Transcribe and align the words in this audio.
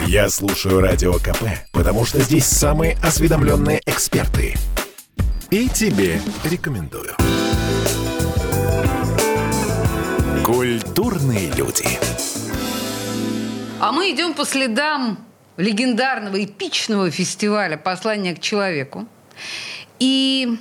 Я 0.00 0.28
слушаю 0.28 0.80
Радио 0.80 1.14
КП, 1.14 1.44
потому 1.72 2.04
что 2.04 2.20
здесь 2.20 2.46
самые 2.46 2.96
осведомленные 3.02 3.80
эксперты. 3.86 4.54
И 5.50 5.68
тебе 5.68 6.20
рекомендую. 6.44 7.14
Культурные 10.44 11.50
люди. 11.52 11.86
А 13.80 13.92
мы 13.92 14.10
идем 14.10 14.34
по 14.34 14.44
следам 14.44 15.18
легендарного 15.56 16.42
эпичного 16.42 17.10
фестиваля 17.10 17.76
«Послание 17.76 18.34
к 18.34 18.40
человеку». 18.40 19.06
И 19.98 20.58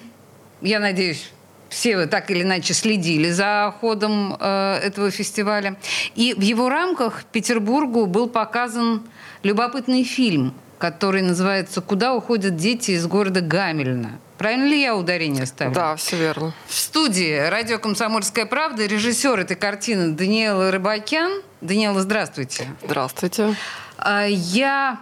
я 0.61 0.79
надеюсь, 0.79 1.31
все 1.71 1.95
вы 1.95 2.05
так 2.05 2.29
или 2.29 2.41
иначе 2.41 2.73
следили 2.73 3.31
за 3.31 3.73
ходом 3.79 4.35
э, 4.37 4.79
этого 4.83 5.09
фестиваля. 5.09 5.77
И 6.15 6.33
в 6.33 6.41
его 6.41 6.67
рамках 6.67 7.23
Петербургу 7.23 8.07
был 8.07 8.27
показан 8.27 9.03
любопытный 9.41 10.03
фильм, 10.03 10.53
который 10.77 11.21
называется 11.21 11.79
«Куда 11.81 12.13
уходят 12.13 12.57
дети 12.57 12.91
из 12.91 13.07
города 13.07 13.39
Гамельна». 13.39 14.19
Правильно 14.37 14.65
ли 14.65 14.81
я 14.81 14.95
ударение 14.95 15.45
ставлю? 15.45 15.73
Да, 15.73 15.95
все 15.95 16.17
верно. 16.17 16.53
В 16.67 16.73
студии 16.73 17.37
«Радио 17.47 17.79
Комсомольская 17.79 18.45
правда» 18.45 18.85
режиссер 18.85 19.39
этой 19.39 19.55
картины 19.55 20.11
Даниэла 20.11 20.71
Рыбакян. 20.71 21.41
Даниэла, 21.61 22.01
здравствуйте. 22.01 22.67
Здравствуйте. 22.83 23.55
А, 23.97 24.25
я... 24.25 24.99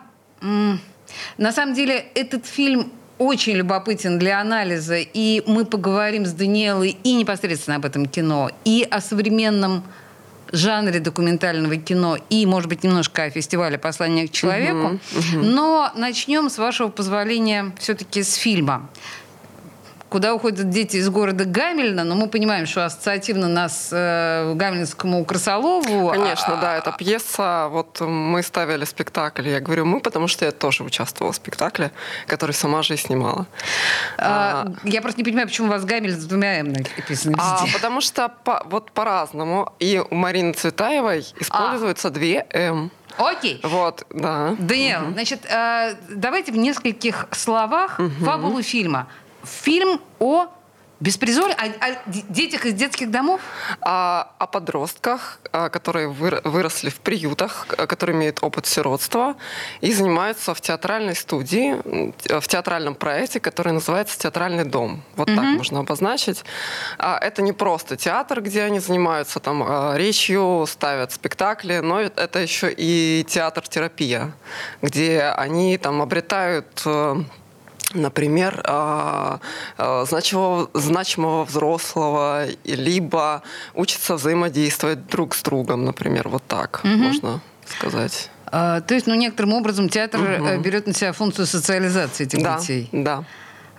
На 1.38 1.52
самом 1.52 1.74
деле, 1.74 1.96
этот 2.14 2.46
фильм 2.46 2.92
очень 3.20 3.54
любопытен 3.54 4.18
для 4.18 4.42
анализа, 4.42 4.98
и 4.98 5.44
мы 5.46 5.66
поговорим 5.66 6.26
с 6.26 6.32
Даниэлой 6.32 6.98
и 7.04 7.14
непосредственно 7.14 7.76
об 7.76 7.86
этом 7.86 8.08
кино, 8.08 8.50
и 8.66 8.88
о 8.90 9.02
современном 9.02 9.84
жанре 10.52 11.00
документального 11.00 11.76
кино 11.76 12.18
и, 12.30 12.46
может 12.46 12.70
быть, 12.70 12.84
немножко 12.84 13.24
о 13.24 13.30
фестивале 13.30 13.78
«Послание 13.78 14.28
к 14.28 14.32
человеку». 14.32 14.78
Uh-huh, 14.78 15.00
uh-huh. 15.14 15.44
Но 15.44 15.92
начнем, 15.96 16.50
с 16.50 16.58
вашего 16.58 16.88
позволения, 16.88 17.72
все-таки 17.78 18.24
с 18.24 18.34
фильма 18.34 18.90
куда 20.10 20.34
уходят 20.34 20.70
дети 20.70 20.98
из 20.98 21.10
города 21.10 21.46
Гамельна, 21.46 22.04
но 22.04 22.16
мы 22.16 22.28
понимаем, 22.28 22.66
что 22.66 22.86
ассоциативно 22.86 23.48
нас 23.48 23.90
э, 23.92 24.54
Гамельнскому 24.56 25.24
Красолову. 25.26 26.10
Конечно, 26.10 26.58
а, 26.58 26.62
да, 26.62 26.78
это 26.78 26.92
пьеса. 26.92 27.68
Вот 27.70 28.02
мы 28.02 28.44
ставили 28.44 28.86
спектакль. 28.86 29.48
Я 29.48 29.60
говорю 29.60 29.86
мы, 29.86 30.00
потому 30.00 30.28
что 30.28 30.46
я 30.46 30.52
тоже 30.52 30.84
участвовала 30.84 31.32
в 31.32 31.36
спектакле, 31.36 31.92
который 32.28 32.52
сама 32.52 32.82
же 32.84 32.96
и 32.96 32.98
снимала. 32.98 33.46
А, 34.18 34.68
а, 34.68 34.88
я 34.88 35.02
просто 35.02 35.20
не 35.20 35.24
понимаю, 35.24 35.48
почему 35.48 35.68
у 35.68 35.72
вас 35.72 35.86
Гамель 35.86 36.12
с 36.12 36.26
двумя 36.26 36.60
М 36.60 36.74
написано 36.98 37.36
а, 37.40 37.66
Потому 37.74 38.02
что 38.02 38.30
по, 38.44 38.64
вот 38.66 38.92
по-разному. 38.92 39.74
И 39.80 40.02
у 40.10 40.16
Марины 40.16 40.54
Цветаевой 40.54 41.26
используются 41.40 42.08
а. 42.08 42.12
две 42.12 42.46
М. 42.52 42.92
Окей. 43.18 43.60
Вот, 43.64 44.06
да. 44.12 44.56
Даниэл, 44.58 45.04
угу. 45.04 45.14
значит, 45.14 45.46
э, 45.46 45.96
давайте 46.10 46.52
в 46.52 46.58
нескольких 46.58 47.28
словах 47.32 48.00
угу. 48.00 48.26
фабулу 48.26 48.62
фильма 48.62 49.08
фильм 49.44 50.02
о 50.20 50.48
Беспризоре? 51.00 51.54
О, 51.54 51.64
о 51.64 51.98
детях 52.06 52.66
из 52.66 52.74
детских 52.74 53.10
домов? 53.10 53.40
О, 53.80 54.28
о 54.38 54.48
подростках, 54.48 55.40
а, 55.54 55.70
которые 55.70 56.10
выросли 56.10 56.90
в 56.90 57.00
приютах, 57.00 57.68
которые 57.68 58.18
имеют 58.18 58.44
опыт 58.44 58.66
сиротства 58.66 59.36
и 59.80 59.94
занимаются 59.94 60.54
в 60.54 60.60
театральной 60.60 61.16
студии, 61.16 61.78
в 62.28 62.46
театральном 62.48 62.96
проекте, 62.96 63.40
который 63.40 63.72
называется 63.72 64.20
«Театральный 64.20 64.66
дом». 64.66 65.02
Вот 65.16 65.30
mm-hmm. 65.30 65.36
так 65.36 65.46
можно 65.46 65.80
обозначить. 65.80 66.44
А, 66.98 67.18
это 67.18 67.42
не 67.42 67.54
просто 67.54 67.96
театр, 67.96 68.42
где 68.42 68.64
они 68.64 68.80
занимаются 68.80 69.40
там 69.40 69.64
а, 69.66 69.96
речью, 69.96 70.66
ставят 70.68 71.14
спектакли, 71.14 71.80
но 71.80 72.02
это 72.02 72.40
еще 72.40 72.74
и 72.76 73.26
театр-терапия, 73.28 74.34
где 74.82 75.22
они 75.22 75.78
там 75.78 76.02
обретают 76.02 76.82
э, 76.86 77.24
например, 77.94 78.62
а, 78.66 79.40
а, 79.78 80.06
значимого, 80.06 80.70
значимого 80.74 81.46
взрослого, 81.46 82.46
либо 82.64 83.44
учатся 83.74 84.16
взаимодействовать 84.16 85.08
друг 85.08 85.36
с 85.36 85.42
другом, 85.42 85.86
например, 85.86 86.30
вот 86.30 86.44
так 86.48 86.82
угу. 86.84 86.94
можно 86.94 87.42
сказать. 87.66 88.30
А, 88.52 88.82
то 88.82 88.94
есть, 88.94 89.08
ну, 89.08 89.16
некоторым 89.16 89.54
образом 89.54 89.90
театр 89.90 90.22
угу. 90.22 90.62
берет 90.62 90.88
на 90.88 90.94
себя 90.94 91.14
функцию 91.14 91.46
социализации 91.46 92.26
этих 92.26 92.44
да, 92.44 92.60
детей. 92.60 92.90
Да. 92.92 93.24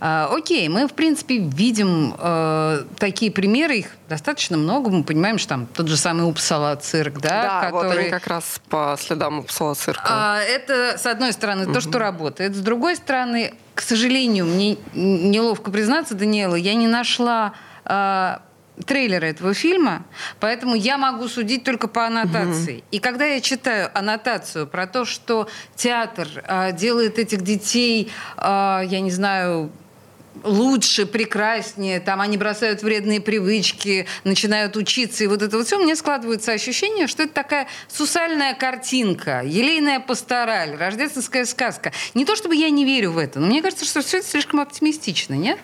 А, 0.01 0.31
окей, 0.35 0.67
мы, 0.69 0.89
в 0.89 0.95
принципе, 0.95 1.39
видим 1.39 2.15
э, 2.19 2.85
такие 2.99 3.31
примеры, 3.31 3.77
их 3.77 3.97
достаточно 4.09 4.57
много. 4.57 4.91
Мы 4.91 5.05
понимаем, 5.05 5.37
что 5.37 5.51
там 5.51 5.67
тот 5.67 5.89
же 5.89 5.97
самый 5.99 6.29
Упсала 6.29 6.75
цирк, 6.77 7.21
да? 7.21 7.43
Да, 7.43 7.67
который... 7.67 7.89
вот 7.89 7.99
они 7.99 8.09
как 8.09 8.27
раз 8.27 8.61
по 8.71 8.97
следам 8.99 9.41
Упсала 9.41 9.75
цирка. 9.75 10.03
А, 10.09 10.41
это, 10.41 10.97
с 10.97 11.05
одной 11.05 11.35
стороны, 11.35 11.65
угу. 11.65 11.75
то, 11.75 11.81
что 11.83 11.99
работает. 11.99 12.57
С 12.57 12.61
другой 12.61 12.97
стороны, 12.97 13.53
к 13.75 13.83
сожалению, 13.83 14.47
мне 14.47 14.79
неловко 14.95 15.71
признаться, 15.71 16.15
Даниэла, 16.15 16.57
я 16.57 16.75
не 16.75 16.89
нашла... 16.89 17.53
Э, 17.85 18.39
трейлера 18.87 19.27
этого 19.27 19.53
фильма, 19.53 20.05
поэтому 20.39 20.75
я 20.75 20.97
могу 20.97 21.29
судить 21.29 21.65
только 21.65 21.87
по 21.87 22.07
аннотации. 22.07 22.77
Mm-hmm. 22.77 22.85
И 22.93 22.99
когда 22.99 23.27
я 23.27 23.43
читаю 23.43 23.91
аннотацию 23.93 24.67
про 24.67 24.87
то, 24.87 25.05
что 25.05 25.49
театр 25.77 26.29
э, 26.47 26.73
делает 26.73 27.19
этих 27.19 27.43
детей, 27.43 28.11
э, 28.39 28.83
я 28.87 29.01
не 29.01 29.11
знаю, 29.11 29.71
лучше, 30.45 31.07
прекраснее, 31.07 32.01
там 32.01 32.21
они 32.21 32.37
бросают 32.37 32.83
вредные 32.83 33.21
привычки, 33.21 34.07
начинают 34.25 34.77
учиться, 34.77 35.25
и 35.25 35.27
вот 35.27 35.43
это 35.43 35.57
вот 35.57 35.67
все, 35.67 35.79
мне 35.79 35.97
складывается 35.97 36.53
ощущение, 36.53 37.07
что 37.07 37.25
это 37.25 37.33
такая 37.33 37.69
сусальная 37.89 38.55
картинка, 38.55 39.43
елейная 39.45 40.01
пастораль, 40.01 40.77
рождественская 40.77 41.45
сказка. 41.45 41.93
Не 42.15 42.25
то 42.25 42.37
чтобы 42.37 42.57
я 42.57 42.71
не 42.71 42.85
верю 42.85 43.13
в 43.13 43.19
это, 43.19 43.41
но 43.41 43.47
мне 43.47 43.63
кажется, 43.63 43.85
что 43.85 44.03
все 44.03 44.19
это 44.19 44.29
слишком 44.29 44.61
оптимистично, 44.61 45.35
нет? 45.35 45.59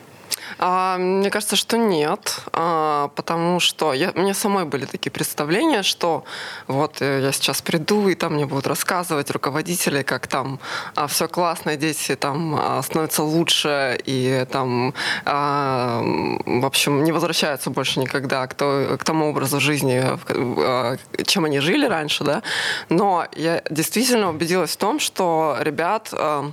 А, 0.59 0.97
мне 0.99 1.31
кажется, 1.31 1.57
что 1.57 1.77
нет, 1.77 2.41
а, 2.53 3.09
потому 3.09 3.61
что 3.61 3.93
я, 3.93 4.13
мне 4.15 4.35
самой 4.35 4.65
были 4.65 4.87
такие 4.87 5.11
представления, 5.11 5.83
что 5.83 6.25
вот 6.67 7.03
э, 7.03 7.21
я 7.23 7.33
сейчас 7.33 7.61
приду, 7.61 8.09
и 8.09 8.15
там 8.15 8.35
мне 8.35 8.47
будут 8.47 8.67
рассказывать 8.67 9.31
руководители, 9.31 10.03
как 10.03 10.27
там 10.27 10.59
а, 10.95 11.07
все 11.07 11.29
классно, 11.29 11.77
дети 11.77 12.17
там 12.17 12.57
а, 12.59 12.83
становятся 12.83 13.23
лучше, 13.23 13.99
и 14.05 14.47
там, 14.51 14.95
а, 15.25 16.03
в 16.03 16.65
общем, 16.65 17.05
не 17.05 17.13
возвращаются 17.13 17.71
больше 17.71 18.01
никогда 18.01 18.47
к, 18.47 18.55
то, 18.55 18.97
к 18.99 19.05
тому 19.05 19.29
образу 19.31 19.61
жизни, 19.61 20.03
а, 20.03 20.97
чем 21.27 21.45
они 21.45 21.61
жили 21.61 21.87
раньше, 21.87 22.25
да. 22.25 22.43
Но 22.89 23.27
я 23.37 23.63
действительно 23.69 24.31
убедилась 24.31 24.71
в 24.71 24.79
том, 24.79 25.01
что 25.01 25.57
ребят... 25.61 26.09
А, 26.13 26.51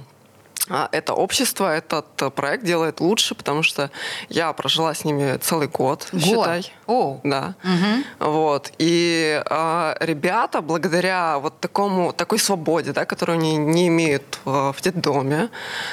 это 0.70 1.14
общество, 1.14 1.76
этот 1.76 2.22
э, 2.22 2.30
проект 2.30 2.64
делает 2.64 3.02
лучше, 3.02 3.36
потому 3.36 3.64
что 3.64 3.92
я 4.30 4.54
прожила 4.54 4.94
с 4.94 5.04
ними 5.04 5.38
целый 5.38 5.68
год, 5.68 6.08
год. 6.14 6.22
считай. 6.22 6.74
О. 6.88 7.20
Да. 7.24 7.56
Угу. 7.64 8.30
Вот. 8.32 8.72
И 8.78 9.44
а, 9.50 9.98
ребята, 10.00 10.62
благодаря 10.62 11.40
вот 11.40 11.60
такому, 11.60 12.14
такой 12.14 12.40
свободе, 12.40 12.94
да, 12.94 13.04
которую 13.04 13.40
они 13.40 13.58
не 13.58 13.90
имеют 13.90 14.40
в, 14.46 14.72
в 14.72 14.82
детдоме, 14.82 15.50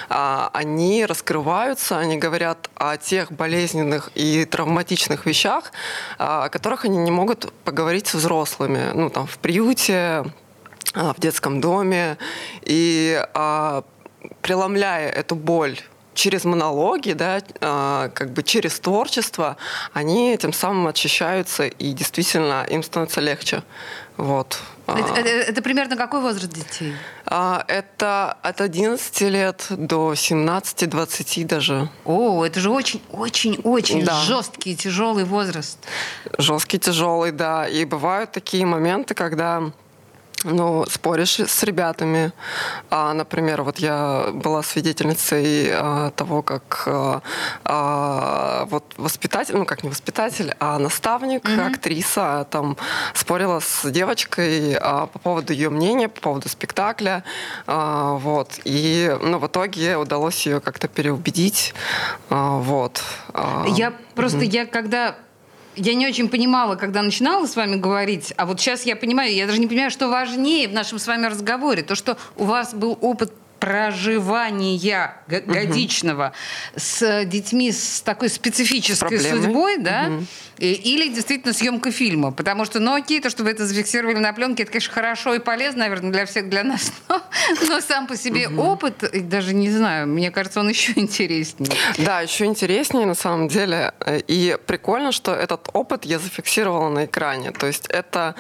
а, 0.09 0.51
они 0.53 1.05
раскрываются, 1.05 1.99
они 1.99 2.17
говорят 2.17 2.71
о 2.77 2.97
тех 2.97 3.33
болезненных 3.33 4.11
и 4.15 4.45
травматичных 4.45 5.27
вещах, 5.27 5.73
а, 6.17 6.45
о 6.45 6.49
которых 6.49 6.85
они 6.85 6.99
не 6.99 7.11
могут 7.11 7.53
поговорить 7.65 8.07
с 8.07 8.15
взрослыми. 8.15 8.93
Ну, 8.95 9.11
там, 9.11 9.27
в 9.27 9.39
приюте, 9.39 10.25
а, 10.95 11.13
в 11.13 11.21
детском 11.21 11.61
доме. 11.61 12.19
И 12.63 13.21
а, 13.35 13.83
преломляя 14.43 15.11
эту 15.11 15.35
боль 15.35 15.79
через 16.15 16.45
монологи, 16.45 17.13
да, 17.13 17.39
э, 17.39 18.11
как 18.13 18.33
бы 18.33 18.43
через 18.43 18.79
творчество, 18.81 19.57
они 19.93 20.37
тем 20.37 20.53
самым 20.53 20.89
очищаются, 20.89 21.67
и 21.67 21.93
действительно 21.93 22.67
им 22.69 22.83
становится 22.83 23.21
легче. 23.21 23.63
Вот. 24.17 24.61
Это, 24.87 25.21
это, 25.21 25.29
это 25.29 25.63
примерно 25.63 25.97
какой 25.97 26.21
возраст 26.21 26.53
детей? 26.53 26.95
Это 27.25 28.37
от 28.43 28.61
11 28.61 29.21
лет 29.23 29.67
до 29.71 30.13
17-20 30.13 31.45
даже. 31.47 31.89
О, 32.05 32.45
это 32.45 32.61
же 32.61 32.71
очень-очень-очень 32.71 34.05
да. 34.05 34.21
жесткий, 34.21 34.77
тяжелый 34.77 35.25
возраст. 35.25 35.79
Жесткий, 36.39 36.79
тяжелый, 36.79 37.31
да. 37.31 37.69
И 37.69 37.85
бывают 37.85 38.33
такие 38.33 38.67
моменты, 38.67 39.15
когда 39.15 39.71
ну, 40.45 40.85
споришь 40.89 41.41
с 41.41 41.63
ребятами. 41.63 42.33
А, 42.91 43.13
например, 43.13 43.63
вот 43.63 43.79
я 43.79 44.27
была 44.33 44.63
свидетельницей 44.63 45.71
а, 45.73 46.11
того, 46.11 46.43
как 46.43 46.85
а, 46.87 47.23
а, 47.65 48.65
вот 48.67 48.85
воспитатель, 48.97 49.57
ну 49.57 49.67
как 49.67 49.83
не 49.83 49.91
воспитатель, 49.91 50.55
а 50.59 50.79
наставник, 50.79 51.45
mm-hmm. 51.45 51.75
актриса 51.75 52.47
там 52.51 52.77
спорила 53.15 53.61
с 53.61 53.91
девочкой 53.91 54.77
а, 54.81 55.07
по 55.07 55.19
поводу 55.19 55.53
ее 55.53 55.71
мнения, 55.71 56.09
по 56.09 56.21
поводу 56.21 56.49
спектакля. 56.49 57.23
А, 57.67 58.15
вот. 58.15 58.61
И 58.65 59.15
ну, 59.23 59.39
в 59.39 59.47
итоге 59.47 59.97
удалось 59.97 60.47
ее 60.47 60.61
как-то 60.61 60.89
переубедить. 60.89 61.75
А, 62.31 62.59
вот. 62.59 63.03
А, 63.35 63.65
я 63.69 63.93
просто, 64.15 64.39
mm-hmm. 64.39 64.51
я 64.51 64.67
когда 64.67 65.17
я 65.77 65.95
не 65.95 66.07
очень 66.07 66.29
понимала, 66.29 66.77
когда 66.77 67.03
начинала 67.03 67.47
с 67.47 67.57
вами 67.57 67.77
говорить, 67.77 68.33
а 68.37 68.47
вот 68.47 68.61
сейчас 68.61 68.85
я 68.85 68.97
понимаю, 68.97 69.35
я 69.35 69.47
даже 69.47 69.61
не 69.61 69.67
понимаю, 69.67 69.91
что 69.91 70.09
важнее 70.09 70.69
в 70.69 70.73
нашем 70.73 70.99
с 70.99 71.07
вами 71.07 71.27
разговоре. 71.27 71.83
То, 71.83 71.95
что 71.95 72.17
у 72.37 72.45
вас 72.45 72.75
был 72.75 72.99
опыт 73.01 73.33
проживания 73.61 75.15
годичного 75.29 76.33
угу. 76.73 76.81
с 76.81 77.25
детьми 77.27 77.71
с 77.71 78.01
такой 78.01 78.31
специфической 78.31 79.19
с 79.19 79.29
судьбой, 79.29 79.77
да, 79.79 80.07
угу. 80.09 80.25
Или 80.61 81.09
действительно 81.09 81.53
съемка 81.53 81.91
фильма. 81.91 82.33
Потому 82.33 82.65
что, 82.65 82.81
ну 82.81 82.95
окей, 82.95 83.21
то, 83.21 83.31
что 83.31 83.45
вы 83.45 83.51
это 83.51 83.67
зафиксировали 83.67 84.19
на 84.19 84.33
пленке, 84.33 84.63
это, 84.63 84.73
конечно, 84.73 84.93
хорошо 84.93 85.35
и 85.35 85.39
полезно, 85.39 85.81
наверное, 85.81 86.13
для 86.13 86.27
всех, 86.27 86.49
для 86.49 86.65
нас. 86.65 86.93
Но, 87.09 87.21
но 87.67 87.81
сам 87.81 88.07
по 88.07 88.17
себе 88.17 88.49
угу. 88.49 88.63
опыт, 88.63 89.29
даже 89.29 89.55
не 89.55 89.71
знаю, 89.71 90.07
мне 90.07 90.31
кажется, 90.31 90.61
он 90.61 90.69
еще 90.69 90.93
интереснее. 90.97 91.73
Да, 91.99 92.21
еще 92.21 92.45
интереснее 92.45 93.07
на 93.07 93.15
самом 93.15 93.49
деле. 93.49 93.93
И 94.29 94.57
прикольно, 94.67 95.13
что 95.13 95.33
этот 95.33 95.69
опыт 95.73 96.05
я 96.05 96.19
зафиксировала 96.19 96.89
на 96.91 97.07
экране. 97.07 97.51
То 97.53 97.67
есть 97.67 97.87
это 97.89 98.35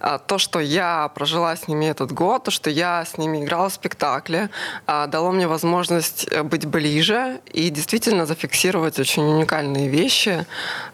а, 0.00 0.18
то, 0.18 0.38
что 0.38 0.60
я 0.60 1.08
прожила 1.14 1.56
с 1.56 1.68
ними 1.68 1.86
этот 1.86 2.12
год, 2.12 2.44
то, 2.44 2.50
что 2.50 2.70
я 2.70 3.04
с 3.04 3.18
ними 3.18 3.44
играла 3.44 3.68
в 3.68 3.72
спектакле, 3.72 4.50
а, 4.86 5.06
дало 5.06 5.32
мне 5.32 5.46
возможность 5.46 6.28
э, 6.30 6.42
быть 6.42 6.66
ближе 6.66 7.40
и 7.52 7.70
действительно 7.70 8.26
зафиксировать 8.26 8.98
очень 8.98 9.22
уникальные 9.22 9.88
вещи, 9.88 10.46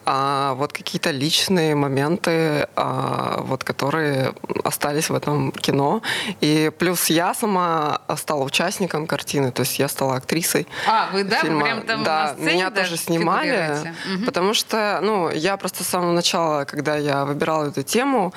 а, 0.05 0.55
вот 0.69 0.73
какие-то 0.77 1.11
личные 1.11 1.75
моменты, 1.75 2.69
а, 2.77 3.41
вот 3.41 3.65
которые 3.65 4.35
остались 4.65 5.09
в 5.09 5.15
этом 5.15 5.51
кино. 5.53 6.03
И 6.43 6.71
плюс 6.79 7.11
я 7.11 7.35
сама 7.35 8.01
стала 8.17 8.45
участником 8.45 9.07
картины, 9.07 9.51
то 9.51 9.63
есть 9.63 9.79
я 9.79 9.89
стала 9.89 10.17
актрисой. 10.17 10.67
А, 10.87 11.09
вы 11.13 11.25
да, 11.25 11.41
фильма. 11.41 11.65
прям 11.65 11.83
там 11.83 12.05
да, 12.05 12.23
на 12.23 12.35
сцене 12.35 12.53
меня 12.53 12.71
тоже 12.71 12.97
снимали, 12.97 13.79
угу. 14.15 14.25
потому 14.27 14.55
что, 14.55 15.01
ну, 15.03 15.31
я 15.31 15.57
просто 15.57 15.85
с 15.85 15.89
самого 15.89 16.13
начала, 16.13 16.65
когда 16.65 16.97
я 16.97 17.25
выбирала 17.25 17.69
эту 17.69 17.83
тему, 17.83 18.35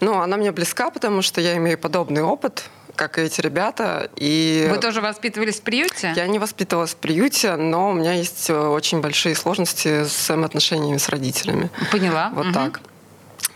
ну, 0.00 0.20
она 0.20 0.36
мне 0.36 0.50
близка, 0.50 0.90
потому 0.90 1.22
что 1.22 1.40
я 1.40 1.56
имею 1.56 1.78
подобный 1.78 2.22
опыт 2.22 2.64
как 3.00 3.16
и 3.16 3.22
эти 3.22 3.40
ребята. 3.40 4.10
И 4.16 4.68
Вы 4.70 4.76
тоже 4.76 5.00
воспитывались 5.00 5.58
в 5.58 5.62
приюте? 5.62 6.12
Я 6.14 6.26
не 6.26 6.38
воспитывалась 6.38 6.90
в 6.90 6.96
приюте, 6.96 7.56
но 7.56 7.88
у 7.88 7.92
меня 7.94 8.12
есть 8.12 8.50
э, 8.50 8.54
очень 8.54 9.00
большие 9.00 9.34
сложности 9.34 10.04
с 10.04 10.30
отношениями 10.30 10.98
с 10.98 11.08
родителями. 11.08 11.70
Поняла. 11.90 12.30
Вот 12.34 12.48
угу. 12.48 12.52
так. 12.52 12.80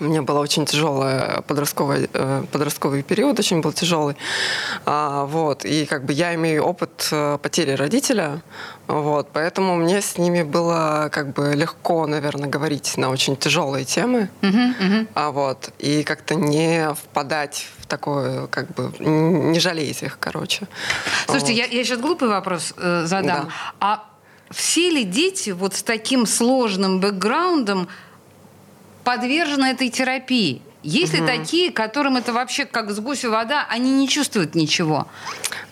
У 0.01 0.05
меня 0.05 0.23
был 0.23 0.37
очень 0.37 0.67
тяжелый 0.67 1.43
подростковый, 1.47 2.09
э, 2.13 2.45
подростковый 2.51 3.03
период, 3.03 3.39
очень 3.39 3.61
был 3.61 3.73
тяжелый. 3.73 4.17
А, 4.85 5.25
вот, 5.25 5.65
и 5.65 5.87
как 5.87 6.05
бы 6.05 6.13
я 6.13 6.35
имею 6.35 6.65
опыт 6.65 7.09
э, 7.13 7.39
потери 7.41 7.73
родителя, 7.73 8.43
вот, 8.89 9.29
поэтому 9.33 9.77
мне 9.77 10.01
с 10.01 10.19
ними 10.19 10.43
было 10.43 11.09
как 11.13 11.33
бы 11.33 11.55
легко, 11.55 12.07
наверное, 12.07 12.49
говорить 12.49 12.97
на 12.97 13.11
очень 13.11 13.37
тяжелые 13.37 13.85
темы, 13.85 14.29
uh-huh, 14.41 14.81
uh-huh. 14.81 15.09
А, 15.15 15.31
вот, 15.31 15.71
и 15.79 16.03
как-то 16.03 16.35
не 16.35 16.93
впадать 16.95 17.69
в 17.79 17.87
такое, 17.87 18.47
как 18.49 18.75
бы, 18.75 18.93
не 18.99 19.61
жалеть 19.61 20.03
их, 20.03 20.19
короче. 20.19 20.67
Слушайте, 21.27 21.53
вот. 21.53 21.59
я, 21.59 21.79
я 21.79 21.85
сейчас 21.85 22.01
глупый 22.01 22.29
вопрос 22.29 22.75
э, 22.77 23.05
задам. 23.07 23.47
Да. 23.47 23.53
А 23.81 24.05
все 24.51 24.91
ли 24.91 25.05
дети 25.05 25.51
вот 25.51 25.75
с 25.75 25.83
таким 25.83 26.27
сложным 26.27 27.01
бэкграундом 27.01 27.89
подвержены 29.05 29.67
этой 29.67 29.91
терапии. 29.91 30.63
Есть 30.83 31.15
угу. 31.15 31.23
ли 31.23 31.39
такие, 31.39 31.73
которым 31.73 32.17
это 32.17 32.33
вообще 32.33 32.67
как 32.67 32.91
с 32.91 33.01
гусю 33.01 33.31
вода, 33.31 33.67
они 33.71 33.91
не 33.93 34.09
чувствуют 34.09 34.55
ничего? 34.55 35.07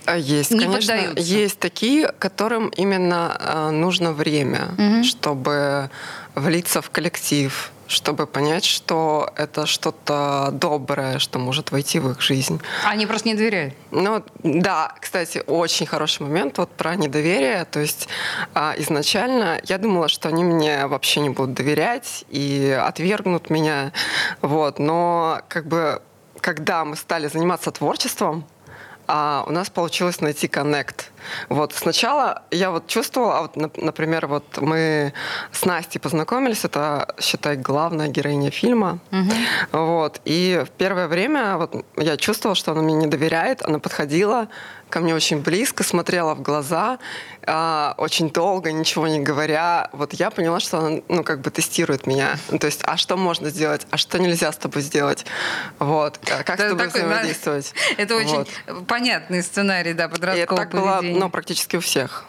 А, 0.06 0.17
есть, 0.17 0.50
не 0.50 0.61
конечно. 0.61 0.94
Поддаются. 0.94 1.23
Есть 1.23 1.58
такие, 1.58 2.12
которым 2.19 2.69
именно 2.69 3.37
э, 3.38 3.70
нужно 3.70 4.12
время, 4.12 4.70
угу. 4.79 5.05
чтобы 5.05 5.90
влиться 6.34 6.81
в 6.81 6.90
коллектив, 6.90 7.70
чтобы 7.92 8.26
понять, 8.26 8.64
что 8.64 9.30
это 9.36 9.66
что-то 9.66 10.48
доброе, 10.52 11.18
что 11.18 11.38
может 11.38 11.70
войти 11.70 11.98
в 11.98 12.10
их 12.10 12.20
жизнь. 12.20 12.60
Они 12.84 13.06
просто 13.06 13.28
не 13.28 13.34
доверяют. 13.34 13.74
Ну, 13.90 14.24
да, 14.42 14.94
кстати, 15.00 15.42
очень 15.46 15.86
хороший 15.86 16.22
момент 16.22 16.58
вот 16.58 16.70
про 16.70 16.96
недоверие. 16.96 17.64
То 17.66 17.80
есть 17.80 18.08
а, 18.54 18.74
изначально 18.78 19.60
я 19.64 19.78
думала, 19.78 20.08
что 20.08 20.28
они 20.28 20.42
мне 20.44 20.86
вообще 20.86 21.20
не 21.20 21.30
будут 21.30 21.54
доверять 21.54 22.24
и 22.28 22.76
отвергнут 22.80 23.50
меня. 23.50 23.92
Вот. 24.40 24.78
Но 24.78 25.40
как 25.48 25.66
бы 25.66 26.00
когда 26.40 26.84
мы 26.84 26.96
стали 26.96 27.28
заниматься 27.28 27.70
творчеством, 27.70 28.44
а 29.06 29.44
у 29.46 29.52
нас 29.52 29.70
получилось 29.70 30.20
найти 30.20 30.49
коннект. 30.49 31.10
Вот 31.49 31.72
сначала 31.72 32.43
я 32.50 32.70
вот 32.70 32.87
чувствовала, 32.87 33.38
а 33.38 33.43
вот, 33.43 33.76
например, 33.76 34.26
вот 34.26 34.58
мы 34.60 35.12
с 35.52 35.64
Настей 35.64 36.00
познакомились, 36.00 36.64
это, 36.64 37.14
считай, 37.20 37.56
главная 37.56 38.08
героиня 38.08 38.50
фильма, 38.50 38.99
угу. 39.10 39.84
вот, 39.84 40.20
и 40.25 40.64
в 40.66 40.70
первое 40.70 41.08
время 41.08 41.56
вот 41.56 41.84
я 41.96 42.16
чувствовала, 42.16 42.54
что 42.54 42.72
она 42.72 42.82
мне 42.82 42.94
не 42.94 43.06
доверяет, 43.06 43.62
она 43.62 43.78
подходила, 43.78 44.49
ко 44.92 45.00
мне 45.00 45.14
очень 45.14 45.40
близко, 45.40 45.82
смотрела 45.82 46.34
в 46.34 46.42
глаза, 46.42 46.98
э, 47.46 47.94
очень 47.96 48.30
долго, 48.30 48.70
ничего 48.70 49.08
не 49.08 49.20
говоря. 49.20 49.88
Вот 49.92 50.12
я 50.12 50.30
поняла, 50.30 50.60
что 50.60 50.78
она, 50.78 51.00
ну, 51.08 51.24
как 51.24 51.40
бы 51.40 51.50
тестирует 51.50 52.06
меня. 52.06 52.36
Ну, 52.50 52.58
то 52.58 52.66
есть, 52.66 52.82
а 52.84 52.98
что 52.98 53.16
можно 53.16 53.48
сделать, 53.48 53.86
а 53.90 53.96
что 53.96 54.18
нельзя 54.18 54.52
с 54.52 54.56
тобой 54.56 54.82
сделать? 54.82 55.24
Вот. 55.78 56.20
А 56.30 56.44
как 56.44 56.60
это 56.60 56.68
с 56.68 56.70
тобой 56.70 56.86
такой, 56.86 57.00
взаимодействовать? 57.00 57.74
Это 57.96 58.16
очень 58.16 58.46
вот. 58.66 58.86
понятный 58.86 59.42
сценарий, 59.42 59.94
да, 59.94 60.08
подросткового 60.08 60.62
И 60.62 60.64
так 60.64 60.70
поведения. 60.70 61.14
было, 61.14 61.20
ну, 61.20 61.30
практически 61.30 61.76
у 61.76 61.80
всех. 61.80 62.26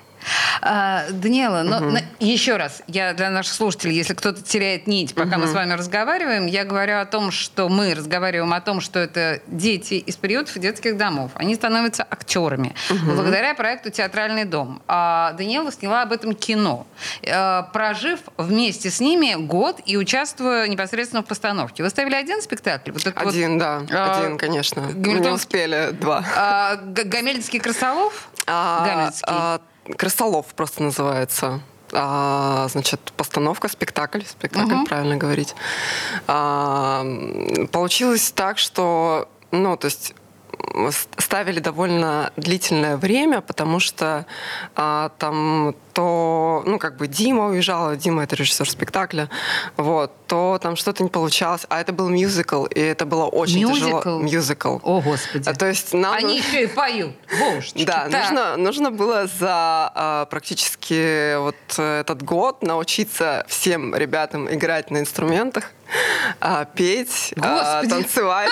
А, 0.62 1.06
Даниэла, 1.10 1.64
но 1.64 1.78
угу. 1.78 1.86
на, 1.92 2.02
еще 2.20 2.58
раз, 2.58 2.82
я 2.88 3.14
для 3.14 3.30
наших 3.30 3.54
слушателей, 3.54 3.96
если 3.96 4.14
кто-то 4.14 4.42
теряет 4.42 4.88
нить, 4.88 5.14
пока 5.14 5.38
угу. 5.38 5.42
мы 5.42 5.48
с 5.48 5.54
вами 5.54 5.74
разговариваем, 5.74 6.46
я 6.46 6.64
говорю 6.64 7.00
о 7.00 7.06
том, 7.06 7.32
что 7.32 7.70
мы 7.70 7.94
разговариваем 7.94 8.54
о 8.54 8.62
том, 8.62 8.82
что 8.82 9.00
это 9.00 9.42
дети 9.48 9.96
из 9.96 10.16
приютов 10.16 10.56
и 10.56 10.60
детских 10.60 10.98
домов. 10.98 11.32
Они 11.36 11.56
становятся 11.56 12.06
актерами 12.10 12.76
угу. 12.90 13.16
благодаря 13.16 13.54
проекту 13.56 13.90
«Театральный 13.90 14.46
дом». 14.46 14.82
А 14.88 15.34
Даниэла 15.34 15.72
сняла 15.72 16.04
об 16.04 16.12
этом 16.12 16.34
кино, 16.36 16.88
а, 17.30 17.64
прожив 17.74 18.20
вместе 18.38 18.90
с 18.90 19.00
ними 19.00 19.36
год 19.36 19.82
и 19.86 19.98
участвуя 19.98 20.68
непосредственно 20.68 21.24
в 21.24 21.26
постановке. 21.26 21.84
Вы 21.84 21.90
ставили 21.90 22.16
один 22.16 22.42
спектакль? 22.42 22.92
Вот 22.92 23.06
один, 23.16 23.54
вот, 23.54 23.60
да, 23.60 23.82
а, 23.92 24.20
один, 24.20 24.38
конечно. 24.38 24.82
Мы 24.82 25.20
не 25.20 25.30
успели 25.30 25.92
два. 25.92 26.24
А, 26.36 26.76
Гамельнский 26.76 27.60
Красолов? 27.60 28.30
А, 28.48 28.86
Гамельский. 28.86 29.26
А, 29.28 29.62
Крысолов 29.98 30.48
просто 30.56 30.84
называется. 30.84 31.62
А, 31.92 32.68
значит, 32.70 33.00
постановка, 33.16 33.68
спектакль, 33.68 34.22
спектакль, 34.22 34.74
угу. 34.74 34.86
правильно 34.86 35.18
говорить. 35.18 35.56
А, 36.28 37.06
получилось 37.72 38.32
так, 38.32 38.58
что, 38.58 39.30
ну, 39.52 39.78
то 39.78 39.86
есть 39.86 40.16
ставили 41.18 41.60
довольно 41.60 42.32
длительное 42.38 42.98
время, 42.98 43.42
потому 43.42 43.80
что 43.80 44.26
а, 44.76 45.10
там 45.18 45.76
то, 45.94 46.64
ну, 46.66 46.80
как 46.80 46.98
бы 46.98 47.08
Дима 47.08 47.46
уезжала, 47.48 47.96
Дима— 47.96 48.24
это 48.24 48.36
режиссер 48.36 48.68
спектакля, 48.70 49.30
вот, 49.78 50.12
то 50.28 50.60
там 50.62 50.76
что-то 50.76 51.04
не 51.04 51.10
получалось, 51.10 51.66
а 51.70 51.80
это 51.80 51.94
был 51.94 52.10
мюзикл, 52.10 52.66
и 52.66 52.80
это 52.80 53.06
было 53.06 53.26
очень 53.26 53.68
мюзикл? 53.68 54.02
тяжело. 54.02 54.20
Мюзикл? 54.20 54.78
О, 54.82 55.02
Господи. 55.02 55.48
А, 55.48 55.54
то 55.54 55.68
есть 55.68 55.94
нам... 55.94 56.14
Они 56.14 56.40
еще 56.40 56.64
и 56.64 56.68
поют, 56.68 57.14
божечки. 57.40 57.86
Да, 57.86 58.08
нужно, 58.10 58.58
нужно 58.58 58.92
было 58.92 59.28
за 59.28 59.92
а, 59.94 60.26
практически 60.26 61.38
вот 61.38 61.56
этот 61.78 62.24
год 62.24 62.64
научиться 62.64 63.46
всем 63.48 63.94
ребятам 63.96 64.52
играть 64.52 64.90
на 64.90 65.00
инструментах, 65.00 65.72
а, 66.40 66.66
петь, 66.66 67.34
а, 67.38 67.86
танцевать. 67.86 68.50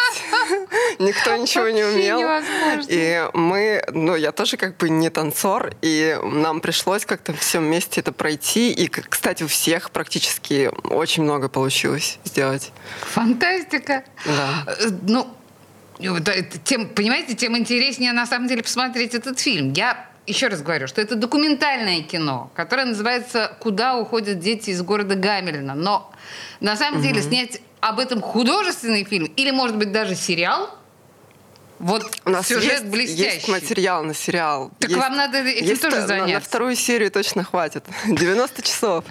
Никто 0.99 1.35
ничего 1.35 1.69
не 1.69 1.83
умел. 1.83 2.41
И 2.87 3.27
мы, 3.33 3.83
ну, 3.91 4.15
я 4.15 4.31
тоже 4.31 4.57
как 4.57 4.77
бы 4.77 4.89
не 4.89 5.09
танцор, 5.09 5.73
и 5.81 6.17
нам 6.23 6.61
пришлось 6.61 7.05
как-то 7.05 7.33
всем 7.33 7.65
вместе 7.65 8.01
это 8.01 8.11
пройти. 8.11 8.71
И, 8.71 8.87
кстати, 8.87 9.43
у 9.43 9.47
всех 9.47 9.91
практически 9.91 10.69
очень 10.83 11.23
много 11.23 11.49
получилось 11.49 12.19
сделать. 12.23 12.71
Фантастика. 13.01 14.03
Да. 14.25 14.65
Э, 14.67 14.89
ну, 15.03 15.27
тем, 16.63 16.89
понимаете, 16.89 17.35
тем 17.35 17.57
интереснее 17.57 18.13
на 18.13 18.25
самом 18.25 18.47
деле 18.47 18.63
посмотреть 18.63 19.13
этот 19.13 19.39
фильм. 19.39 19.73
Я 19.73 20.10
еще 20.31 20.47
раз 20.47 20.61
говорю, 20.61 20.87
что 20.87 21.01
это 21.01 21.15
документальное 21.15 22.01
кино, 22.01 22.51
которое 22.55 22.85
называется 22.85 23.55
«Куда 23.59 23.97
уходят 23.97 24.39
дети 24.39 24.71
из 24.71 24.81
города 24.81 25.15
Гамельна». 25.15 25.75
Но 25.75 26.11
на 26.59 26.75
самом 26.75 26.99
угу. 26.99 27.07
деле 27.07 27.21
снять 27.21 27.61
об 27.79 27.99
этом 27.99 28.21
художественный 28.21 29.03
фильм 29.03 29.25
или, 29.25 29.51
может 29.51 29.77
быть, 29.77 29.91
даже 29.91 30.15
сериал– 30.15 30.69
вот 31.81 32.05
у 32.25 32.29
нас 32.29 32.47
сюжет 32.47 32.73
есть, 32.73 32.85
блестящий. 32.85 33.37
Есть 33.37 33.47
материал 33.47 34.03
на 34.03 34.13
сериал. 34.13 34.71
Так 34.79 34.91
есть, 34.91 35.01
вам 35.01 35.15
надо 35.17 35.39
этим 35.39 35.65
есть 35.65 35.81
тоже 35.81 36.01
заняться. 36.01 36.27
На, 36.27 36.33
на 36.35 36.39
вторую 36.39 36.75
серию 36.75 37.09
точно 37.09 37.43
хватит. 37.43 37.83
90 38.05 38.61
часов. 38.61 39.03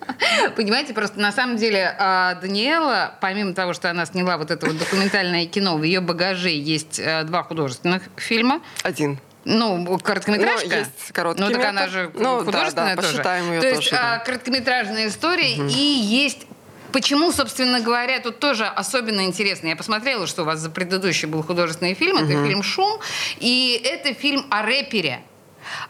Понимаете, 0.56 0.92
просто 0.92 1.18
на 1.18 1.32
самом 1.32 1.56
деле 1.56 1.96
а, 1.98 2.34
Даниэла, 2.34 3.14
помимо 3.22 3.54
того, 3.54 3.72
что 3.72 3.90
она 3.90 4.04
сняла 4.04 4.36
вот 4.36 4.50
это 4.50 4.66
вот 4.66 4.76
документальное 4.76 5.46
кино, 5.46 5.78
в 5.78 5.82
ее 5.84 6.00
багаже 6.00 6.50
есть 6.50 6.98
э, 6.98 7.24
два 7.24 7.42
художественных 7.42 8.02
фильма. 8.16 8.60
Один. 8.82 9.18
Ну, 9.48 9.98
короткометражка. 9.98 10.68
Ну, 10.68 10.76
есть 10.76 11.12
короткий 11.12 11.42
Ну, 11.42 11.48
так 11.48 11.56
метр. 11.56 11.68
она 11.68 11.88
же 11.88 12.10
ну, 12.14 12.44
художественная 12.44 12.96
да, 12.96 12.96
да, 12.96 13.02
тоже. 13.02 13.14
Посчитаем 13.14 13.52
ее 13.52 13.60
То 13.60 13.68
тоже, 13.68 13.80
есть 13.80 13.90
да. 13.92 14.14
а, 14.14 14.18
короткометражная 14.18 15.08
история 15.08 15.54
угу. 15.54 15.68
и 15.68 15.80
есть 15.80 16.46
Почему, 16.90 17.32
собственно 17.32 17.80
говоря, 17.80 18.18
тут 18.18 18.38
тоже 18.38 18.64
особенно 18.64 19.20
интересно. 19.26 19.68
Я 19.68 19.76
посмотрела, 19.76 20.26
что 20.26 20.42
у 20.42 20.44
вас 20.46 20.58
за 20.58 20.70
предыдущий 20.70 21.28
был 21.28 21.42
художественный 21.42 21.92
фильм. 21.92 22.16
Это 22.16 22.38
угу. 22.38 22.46
фильм 22.46 22.62
«Шум». 22.62 22.98
И 23.40 23.78
это 23.84 24.14
фильм 24.14 24.46
о 24.50 24.62
рэпере. 24.62 25.20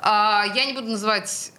А, 0.00 0.45
я 0.57 0.65
не 0.65 0.73
буду 0.73 0.88
называть 0.88 1.53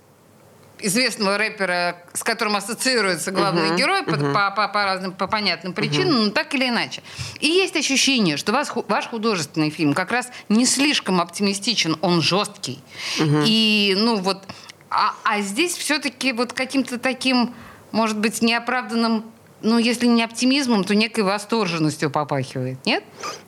известного 0.82 1.38
рэпера, 1.38 1.98
с 2.14 2.24
которым 2.24 2.56
ассоциируется 2.56 3.32
главный 3.32 3.70
uh-huh, 3.70 3.78
герой 3.78 4.02
uh-huh. 4.02 4.34
По, 4.34 4.52
по, 4.52 4.68
по 4.68 4.86
разным, 4.86 5.14
по 5.14 5.28
понятным 5.28 5.74
причинам, 5.74 6.16
uh-huh. 6.16 6.26
но 6.26 6.32
так 6.32 6.54
или 6.56 6.68
иначе. 6.70 7.02
И 7.40 7.48
есть 7.48 7.76
ощущение, 7.76 8.38
что 8.38 8.52
вас, 8.52 8.72
ваш 8.88 9.08
художественный 9.08 9.70
фильм 9.70 9.94
как 9.94 10.12
раз 10.12 10.30
не 10.48 10.66
слишком 10.66 11.22
оптимистичен, 11.22 11.98
он 12.02 12.22
жесткий. 12.22 12.80
Uh-huh. 13.20 13.44
И, 13.46 13.96
ну 13.98 14.18
вот, 14.18 14.44
а, 14.90 15.14
а 15.24 15.42
здесь 15.42 15.76
все-таки 15.76 16.34
вот 16.34 16.54
каким-то 16.54 16.98
таким, 16.98 17.54
может 17.92 18.18
быть, 18.18 18.42
неоправданным 18.42 19.26
ну, 19.62 19.78
если 19.78 20.08
не 20.08 20.24
оптимизмом, 20.24 20.84
то 20.84 20.96
некой 20.96 21.24
восторженностью 21.24 22.10
попахивает, 22.10 22.86
нет? 22.86 23.04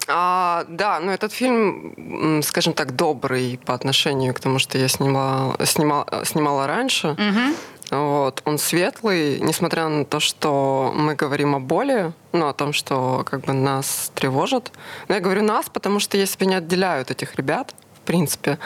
А, 0.07 0.65
да, 0.67 0.99
но 0.99 1.11
этот 1.11 1.31
фильм, 1.31 2.41
скажем 2.43 2.73
так, 2.73 2.95
добрый 2.95 3.59
по 3.65 3.73
отношению 3.73 4.33
к 4.33 4.39
тому, 4.39 4.59
что 4.59 4.77
я 4.77 4.87
снимала, 4.87 5.57
снимала, 5.65 6.23
снимала 6.25 6.67
раньше. 6.67 7.09
Угу. 7.09 7.55
Вот. 7.91 8.41
Он 8.45 8.57
светлый, 8.57 9.39
несмотря 9.41 9.87
на 9.89 10.05
то, 10.05 10.19
что 10.19 10.93
мы 10.95 11.15
говорим 11.15 11.55
о 11.55 11.59
боли, 11.59 12.13
ну, 12.31 12.47
о 12.47 12.53
том, 12.53 12.71
что 12.71 13.25
как 13.29 13.41
бы 13.41 13.53
нас 13.53 14.11
тревожит. 14.15 14.71
Но 15.09 15.15
я 15.15 15.21
говорю 15.21 15.43
нас, 15.43 15.69
потому 15.69 15.99
что 15.99 16.17
я 16.17 16.25
себя 16.25 16.45
не 16.45 16.55
отделяю 16.55 17.01
от 17.01 17.11
этих 17.11 17.35
ребят, 17.35 17.73
в 17.95 18.01
принципе. 18.01 18.57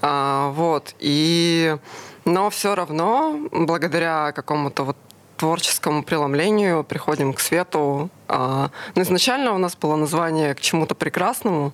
А, 0.00 0.50
вот. 0.52 0.94
И... 1.00 1.76
Но 2.26 2.50
все 2.50 2.74
равно, 2.74 3.40
благодаря 3.50 4.32
какому-то 4.32 4.84
вот 4.84 4.96
творческому 5.40 6.02
преломлению 6.02 6.84
приходим 6.84 7.32
к 7.32 7.40
свету. 7.40 8.10
А, 8.28 8.70
ну, 8.94 9.02
изначально 9.02 9.54
у 9.54 9.58
нас 9.58 9.74
было 9.74 9.96
название 9.96 10.54
«К 10.54 10.60
чему-то 10.60 10.94
прекрасному». 10.94 11.72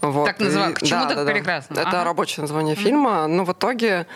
Вот. 0.00 0.26
Так 0.26 0.38
называется 0.38 0.84
«К 0.84 0.88
чему-то 0.88 1.16
да, 1.16 1.24
да, 1.24 1.32
прекрасному». 1.32 1.74
Да. 1.74 1.88
Это 1.88 1.98
ага. 1.98 2.04
рабочее 2.04 2.42
название 2.42 2.76
фильма. 2.76 3.26
Но 3.26 3.44
в 3.44 3.50
итоге, 3.50 4.06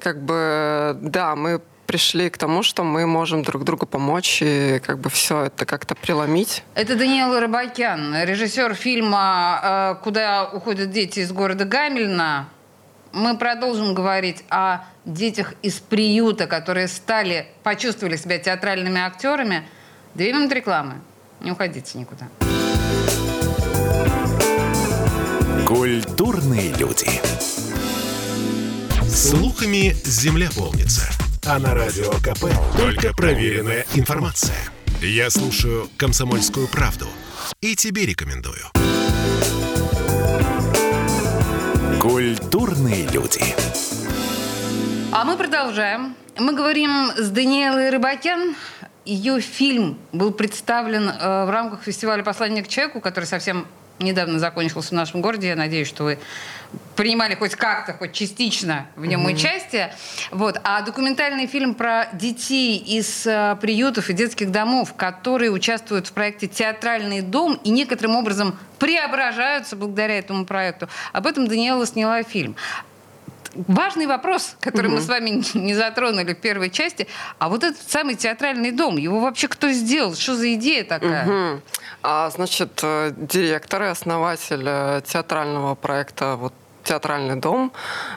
как 0.00 0.20
бы, 0.22 0.98
да, 1.00 1.36
мы 1.36 1.60
пришли 1.86 2.28
к 2.30 2.36
тому, 2.36 2.64
что 2.64 2.82
мы 2.82 3.06
можем 3.06 3.44
друг 3.44 3.62
другу 3.62 3.86
помочь 3.86 4.42
и 4.42 4.80
как 4.84 4.98
бы 4.98 5.08
все 5.08 5.44
это 5.44 5.64
как-то 5.64 5.94
преломить. 5.94 6.64
Это 6.74 6.96
Даниэл 6.96 7.38
Рыбакян, 7.38 8.24
режиссер 8.24 8.74
фильма 8.74 9.60
э, 9.62 10.02
«Куда 10.02 10.50
уходят 10.52 10.90
дети 10.90 11.20
из 11.20 11.30
города 11.30 11.64
Гамельна». 11.64 12.48
Мы 13.12 13.38
продолжим 13.38 13.94
говорить 13.94 14.44
о 14.50 14.80
детях 15.06 15.54
из 15.62 15.74
приюта, 15.74 16.46
которые 16.46 16.88
стали, 16.88 17.46
почувствовали 17.62 18.16
себя 18.16 18.38
театральными 18.38 19.00
актерами. 19.00 19.66
Две 20.14 20.32
минуты 20.32 20.56
рекламы. 20.56 21.00
Не 21.40 21.52
уходите 21.52 21.98
никуда. 21.98 22.28
Культурные 25.66 26.72
люди. 26.74 27.08
Слухами 29.08 29.94
земля 30.04 30.48
полнится. 30.54 31.08
А 31.44 31.58
на 31.58 31.74
радио 31.74 32.10
КП 32.10 32.46
только 32.76 33.14
проверенная 33.14 33.86
информация. 33.94 34.56
Я 35.00 35.30
слушаю 35.30 35.88
«Комсомольскую 35.96 36.68
правду» 36.68 37.06
и 37.60 37.76
тебе 37.76 38.06
рекомендую. 38.06 38.64
Культурные 42.00 43.06
люди. 43.08 43.42
А 45.12 45.24
мы 45.24 45.36
продолжаем. 45.36 46.16
Мы 46.36 46.52
говорим 46.52 47.10
с 47.16 47.30
Даниэлой 47.30 47.90
Рыбакян. 47.90 48.56
Ее 49.04 49.40
фильм 49.40 49.98
был 50.12 50.32
представлен 50.32 51.08
э, 51.08 51.44
в 51.44 51.50
рамках 51.50 51.82
фестиваля 51.82 52.24
«Послание 52.24 52.64
к 52.64 52.68
человеку», 52.68 53.00
который 53.00 53.26
совсем 53.26 53.66
недавно 54.00 54.38
закончился 54.38 54.90
в 54.90 54.92
нашем 54.92 55.22
городе. 55.22 55.48
Я 55.48 55.56
надеюсь, 55.56 55.88
что 55.88 56.04
вы 56.04 56.18
принимали 56.96 57.34
хоть 57.34 57.54
как-то, 57.54 57.94
хоть 57.94 58.12
частично 58.12 58.88
в 58.96 59.06
нем 59.06 59.26
mm-hmm. 59.26 59.34
участие. 59.34 59.94
Вот. 60.32 60.60
А 60.64 60.82
документальный 60.82 61.46
фильм 61.46 61.74
про 61.74 62.08
детей 62.12 62.76
из 62.76 63.26
э, 63.26 63.56
приютов 63.60 64.10
и 64.10 64.12
детских 64.12 64.50
домов, 64.50 64.94
которые 64.94 65.50
участвуют 65.50 66.08
в 66.08 66.12
проекте 66.12 66.48
«Театральный 66.48 67.22
дом» 67.22 67.58
и 67.62 67.70
некоторым 67.70 68.16
образом 68.16 68.58
преображаются 68.78 69.76
благодаря 69.76 70.18
этому 70.18 70.44
проекту. 70.44 70.88
Об 71.12 71.26
этом 71.26 71.46
Даниэла 71.46 71.86
сняла 71.86 72.22
фильм 72.24 72.56
важный 73.68 74.06
вопрос, 74.06 74.56
который 74.60 74.86
угу. 74.86 74.96
мы 74.96 75.00
с 75.00 75.08
вами 75.08 75.42
не 75.54 75.74
затронули 75.74 76.34
в 76.34 76.40
первой 76.40 76.70
части. 76.70 77.06
А 77.38 77.48
вот 77.48 77.64
этот 77.64 77.80
самый 77.88 78.14
театральный 78.14 78.72
дом, 78.72 78.96
его 78.96 79.20
вообще 79.20 79.48
кто 79.48 79.70
сделал? 79.70 80.14
Что 80.14 80.36
за 80.36 80.54
идея 80.54 80.84
такая? 80.84 81.26
Угу. 81.26 81.60
А, 82.02 82.30
значит, 82.30 82.80
э, 82.82 83.12
директор 83.16 83.82
и 83.82 83.86
основатель 83.86 84.64
э, 84.66 85.02
театрального 85.04 85.74
проекта 85.74 86.36
вот 86.36 86.52
театральный 86.86 87.36
дом. 87.36 87.72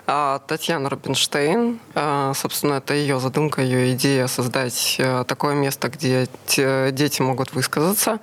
А, 0.05 0.39
Татьяна 0.47 0.89
Рубинштейн, 0.89 1.79
а, 1.95 2.33
собственно, 2.35 2.75
это 2.75 2.93
ее 2.93 3.19
задумка, 3.19 3.61
ее 3.61 3.93
идея 3.93 4.27
создать 4.27 4.95
э, 4.99 5.25
такое 5.27 5.55
место, 5.55 5.89
где 5.89 6.27
дети 6.47 7.21
могут 7.21 7.53
высказаться 7.53 8.19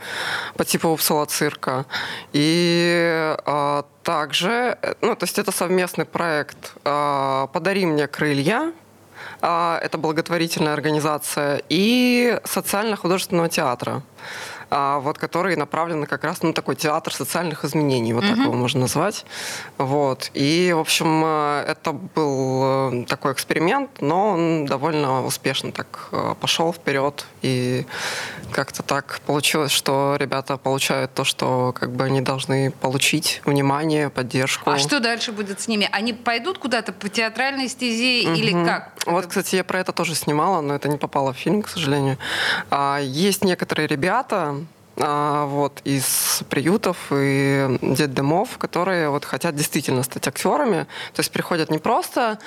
по 0.57 0.65
типу 0.65 0.89
Упсала 0.89 1.27
цирка. 1.27 1.85
И 2.33 3.35
а, 3.45 3.85
также, 4.07 4.79
ну, 5.01 5.17
то 5.17 5.25
есть 5.25 5.39
это 5.39 5.51
совместный 5.51 6.05
проект 6.05 6.75
«Подари 6.85 7.85
мне 7.87 8.07
крылья», 8.07 8.73
это 9.41 9.99
благотворительная 9.99 10.73
организация, 10.73 11.61
и 11.69 12.41
социально-художественного 12.45 13.49
театра. 13.49 13.95
а, 13.95 14.56
вот, 14.71 15.19
который 15.19 15.57
направлен 15.57 16.07
как 16.07 16.25
раз 16.25 16.43
на 16.43 16.53
такой 16.53 16.77
театр 16.77 17.13
социальных 17.13 17.65
изменений, 17.65 18.13
вот 18.13 18.25
mm-hmm. 18.25 18.29
так 18.29 18.39
его 18.39 18.53
можно 18.53 18.81
назвать. 18.81 19.25
Вот. 19.79 20.31
И, 20.35 20.73
в 20.75 20.81
общем, 20.81 21.23
э, 21.25 21.65
это 21.69 21.93
был 21.93 23.03
э, 23.03 23.05
такой 23.07 23.33
эксперимент, 23.33 23.91
но 24.01 24.31
он 24.31 24.67
довольно 24.67 25.25
успешно 25.25 25.73
так 25.73 26.09
э, 26.13 26.35
пошел 26.41 26.73
вперед. 26.73 27.27
И 27.43 27.87
как-то 28.53 28.83
так 28.83 29.21
получилось, 29.27 29.73
что 29.73 30.17
ребята 30.19 30.57
получают 30.57 31.15
то, 31.15 31.25
что 31.25 31.73
как 31.79 31.93
бы 31.93 32.05
они 32.05 32.21
должны 32.21 32.71
получить, 32.71 33.43
внимание, 33.45 34.11
поддержку. 34.11 34.71
А 34.71 34.79
что 34.79 35.01
дальше 35.01 35.33
будет 35.33 35.61
с 35.61 35.69
ними? 35.69 35.89
Они 35.93 36.13
пойдут 36.13 36.59
куда-то 36.59 36.93
по 36.93 37.09
театральной 37.09 37.69
стезе 37.69 38.25
mm-hmm. 38.25 38.37
или 38.37 38.65
как? 38.65 38.93
Вот, 39.07 39.27
кстати, 39.27 39.57
я 39.57 39.65
про 39.65 39.81
это 39.81 39.93
тоже 39.93 40.15
снимала, 40.15 40.61
но 40.61 40.75
это 40.75 40.89
не 40.89 40.97
попало 40.97 41.33
в 41.33 41.37
фильм, 41.37 41.63
к 41.63 41.69
сожалению. 41.69 42.19
А, 42.71 42.99
есть 43.01 43.45
некоторые 43.45 43.87
ребята, 43.87 44.37
а, 44.37 44.56
вот, 44.97 45.81
из 45.85 46.43
приютов 46.49 46.97
и 47.11 47.79
детдомов, 47.83 48.57
которые 48.59 49.11
вот 49.11 49.25
хотят 49.25 49.55
действительно 49.55 50.03
стать 50.03 50.27
актерами. 50.27 50.87
То 51.13 51.21
есть 51.21 51.31
приходят 51.31 51.71
не 51.71 51.79
просто 51.79 52.39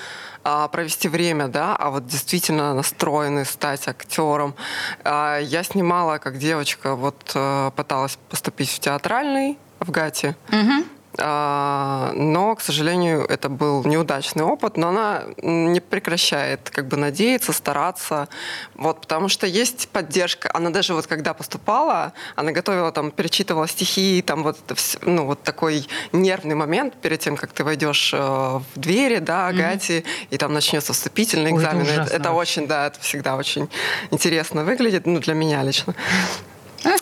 а, 0.44 0.68
провести 0.68 1.08
время, 1.08 1.48
да, 1.48 1.76
а 1.76 1.90
вот 1.90 2.08
действительно 2.08 2.74
настроены 2.74 3.46
стать 3.46 3.88
актером. 3.88 4.56
А, 5.04 5.38
я 5.40 5.64
снимала, 5.64 6.18
как 6.18 6.38
девочка 6.38 6.96
вот 6.96 7.32
а, 7.36 7.72
пыталась 7.72 8.18
поступить 8.30 8.70
в 8.70 8.80
театральный 8.80 9.58
в 9.80 9.92
ГАТе. 9.92 10.36
Угу. 10.50 10.99
А, 11.22 12.12
но, 12.16 12.56
к 12.56 12.62
сожалению, 12.62 13.26
это 13.26 13.50
был 13.50 13.84
неудачный 13.84 14.44
опыт, 14.44 14.78
но 14.78 14.90
она 14.90 15.24
не 15.42 15.80
прекращает 15.80 16.70
как 16.70 16.88
бы 16.88 16.98
надеяться, 16.98 17.54
стараться, 17.54 18.28
вот, 18.76 19.02
потому 19.02 19.30
что 19.30 19.48
есть 19.48 19.90
поддержка. 19.90 20.50
Она 20.54 20.70
даже 20.70 20.94
вот 20.94 21.08
когда 21.08 21.34
поступала, 21.34 22.14
она 22.36 22.52
готовила 22.52 22.92
там, 22.92 23.12
перечитывала 23.12 23.68
стихи, 23.68 24.22
там 24.26 24.44
вот, 24.44 24.58
ну, 25.02 25.26
вот 25.26 25.44
такой 25.44 25.88
нервный 26.12 26.56
момент 26.56 26.96
перед 26.96 27.20
тем, 27.20 27.36
как 27.38 27.52
ты 27.52 27.64
войдешь 27.64 28.14
э, 28.14 28.18
в 28.18 28.64
двери, 28.76 29.20
да, 29.20 29.48
Агати, 29.48 29.92
mm-hmm. 29.92 30.28
и 30.30 30.38
там 30.38 30.54
начнется 30.54 30.94
вступительный 30.94 31.52
экзамен. 31.52 31.82
Ой, 31.82 31.94
это, 31.94 32.02
это, 32.02 32.16
это 32.16 32.32
очень, 32.32 32.68
да, 32.68 32.88
это 32.88 33.00
всегда 33.00 33.36
очень 33.36 33.70
интересно 34.12 34.64
выглядит, 34.64 35.06
ну, 35.06 35.20
для 35.20 35.34
меня 35.34 35.64
лично. 35.64 35.96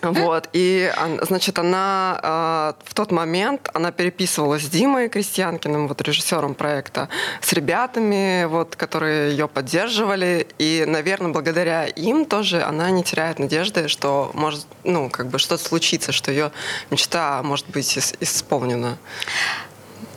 Вот, 0.02 0.50
и, 0.54 0.92
значит, 1.22 1.60
она 1.60 2.20
э, 2.22 2.90
в 2.90 2.94
тот 2.94 3.12
момент, 3.12 3.70
она 3.74 3.92
переписывалась 3.92 4.64
с 4.64 4.70
Димой 4.70 5.10
Крестьянкиным, 5.10 5.88
вот 5.88 6.02
режиссером 6.02 6.56
проекта, 6.56 7.10
с 7.42 7.54
ребятами, 7.54 8.46
вот, 8.46 8.76
которые 8.76 9.32
ее 9.32 9.48
поддерживали, 9.48 10.48
и, 10.58 10.86
наверное, 10.88 11.32
благодаря 11.32 11.86
им 11.86 12.26
тоже 12.26 12.64
она 12.64 12.90
не 12.92 13.04
теряет 13.04 13.40
надежды, 13.40 13.88
что 13.88 14.32
может, 14.34 14.66
ну, 14.84 15.10
как 15.10 15.28
бы 15.28 15.40
что-то 15.40 15.64
случится, 15.64 16.12
что 16.12 16.32
ее 16.32 16.52
мечта 16.90 17.42
может 17.44 17.68
быть 17.70 17.98
исполнена. 18.20 18.98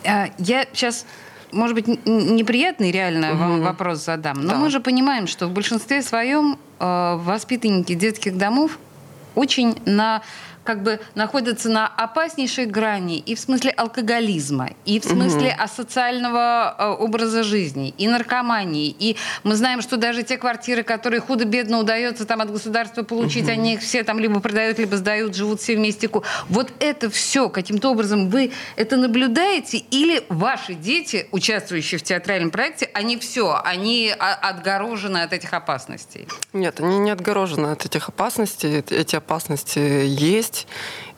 А, 0.05 0.29
я 0.39 0.67
сейчас 0.73 1.05
может 1.53 1.75
быть, 1.75 1.87
неприятный 2.07 2.93
реально 2.93 3.33
угу. 3.33 3.39
вам 3.39 3.63
вопрос 3.63 4.05
задам, 4.05 4.41
но 4.41 4.53
да. 4.53 4.57
мы 4.57 4.71
же 4.71 4.79
понимаем, 4.79 5.27
что 5.27 5.49
в 5.49 5.51
большинстве 5.51 6.01
своем 6.03 6.59
э, 6.79 7.17
воспитанники 7.17 7.95
детских 7.95 8.39
домов 8.39 8.79
очень 9.35 9.77
на 9.85 10.23
как 10.71 10.85
бы 10.85 11.01
находятся 11.17 11.69
на 11.69 11.89
опаснейшей 11.89 12.67
грани 12.67 13.19
и 13.19 13.35
в 13.35 13.41
смысле 13.41 13.73
алкоголизма, 13.73 14.71
и 14.85 15.01
в 15.01 15.05
смысле 15.05 15.49
угу. 15.49 15.65
асоциального 15.65 16.77
э, 16.79 16.87
образа 16.91 17.43
жизни, 17.43 17.93
и 17.99 18.07
наркомании. 18.07 18.95
И 18.97 19.17
мы 19.43 19.57
знаем, 19.57 19.83
что 19.83 19.97
даже 19.97 20.23
те 20.23 20.37
квартиры, 20.37 20.85
которые 20.85 21.21
худо-бедно 21.21 21.81
удается 21.81 22.25
там 22.25 22.41
от 22.41 22.53
государства 22.53 23.03
получить, 23.03 23.47
угу. 23.47 23.51
они 23.51 23.75
их 23.75 23.81
все 23.81 24.05
там 24.05 24.21
либо 24.21 24.39
продают, 24.39 24.79
либо 24.79 24.97
сдают, 24.97 25.35
живут 25.35 25.61
все 25.61 25.75
вместе. 25.75 26.09
Вот 26.49 26.73
это 26.79 27.11
все 27.11 27.49
каким-то 27.49 27.91
образом 27.91 28.31
вы 28.31 28.53
это 28.77 28.97
наблюдаете 28.97 29.79
или 29.79 30.23
ваши 30.29 30.75
дети, 30.75 31.27
участвующие 31.33 31.99
в 31.99 32.05
театральном 32.05 32.53
проекте, 32.53 32.89
они 32.95 33.17
все, 33.17 33.61
они 33.65 34.15
отгорожены 34.17 35.19
от 35.19 35.33
этих 35.33 35.53
опасностей? 35.53 36.29
Нет, 36.53 36.79
они 36.79 37.01
не 37.01 37.11
отгорожены 37.11 37.73
от 37.73 37.87
этих 37.87 38.09
опасностей. 38.09 38.85
Эти 38.89 39.17
опасности 39.17 39.81
есть. 39.81 40.60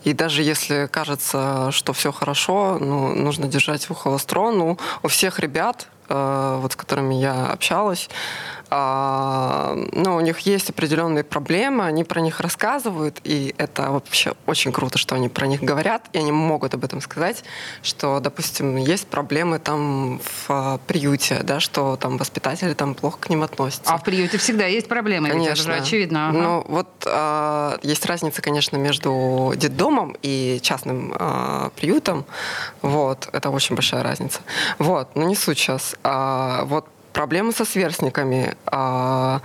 И 0.05 0.13
даже 0.13 0.43
если 0.43 0.89
кажется, 0.91 1.71
что 1.71 1.93
все 1.93 2.13
хорошо, 2.13 2.79
ну, 2.81 3.15
нужно 3.15 3.47
держать 3.47 3.89
ухо 3.91 4.11
востро. 4.11 4.51
Ну, 4.51 4.79
у 5.03 5.09
всех 5.09 5.39
ребят, 5.39 5.89
э, 6.09 6.59
вот 6.61 6.73
с 6.73 6.77
которыми 6.77 7.15
я 7.15 7.47
общалась, 7.47 8.09
ну, 8.75 10.17
у 10.17 10.21
них 10.21 10.41
есть 10.41 10.71
определенные 10.71 11.25
проблемы, 11.25 11.85
они 11.85 12.05
про 12.05 12.21
них 12.21 12.41
рассказывают, 12.41 13.21
и 13.25 13.55
это 13.59 13.91
вообще 13.91 14.35
очень 14.47 14.73
круто, 14.73 14.99
что 14.99 15.15
они 15.15 15.29
про 15.29 15.47
них 15.47 15.63
говорят, 15.63 16.09
и 16.13 16.19
они 16.19 16.33
могут 16.33 16.75
об 16.75 16.85
этом 16.85 17.01
сказать, 17.01 17.45
что, 17.83 18.21
допустим, 18.21 18.77
есть 18.77 19.07
проблемы 19.09 19.59
там 19.59 20.21
в 20.21 20.47
а, 20.49 20.79
приюте, 20.87 21.41
да, 21.43 21.61
что 21.61 21.97
там 21.97 22.17
воспитатели 22.17 22.75
там 22.75 22.95
плохо 22.95 23.19
к 23.21 23.29
ним 23.29 23.43
относятся. 23.43 23.93
А 23.93 23.99
в 23.99 24.05
приюте 24.05 24.39
всегда 24.39 24.67
есть 24.67 24.89
проблемы, 24.89 25.29
конечно. 25.29 25.53
это 25.53 25.63
же 25.63 25.75
очевидно. 25.75 26.29
Ага. 26.29 26.39
Ну, 26.39 26.65
вот 26.69 26.89
а, 27.07 27.79
есть 27.83 28.07
разница, 28.07 28.43
конечно, 28.43 28.77
между 28.77 29.53
детдомом 29.57 30.17
и 30.23 30.61
частным 30.63 31.15
а, 31.19 31.71
приютом, 31.77 32.25
вот, 32.81 33.29
это 33.33 33.51
очень 33.51 33.75
большая 33.75 34.03
разница. 34.03 34.41
Вот, 34.79 35.15
но 35.15 35.25
не 35.25 35.37
суть 35.37 35.59
сейчас. 35.59 35.97
А, 36.03 36.65
вот 36.65 36.87
проблемы 37.13 37.53
со 37.53 37.65
сверстниками, 37.65 38.55
а, 38.67 39.41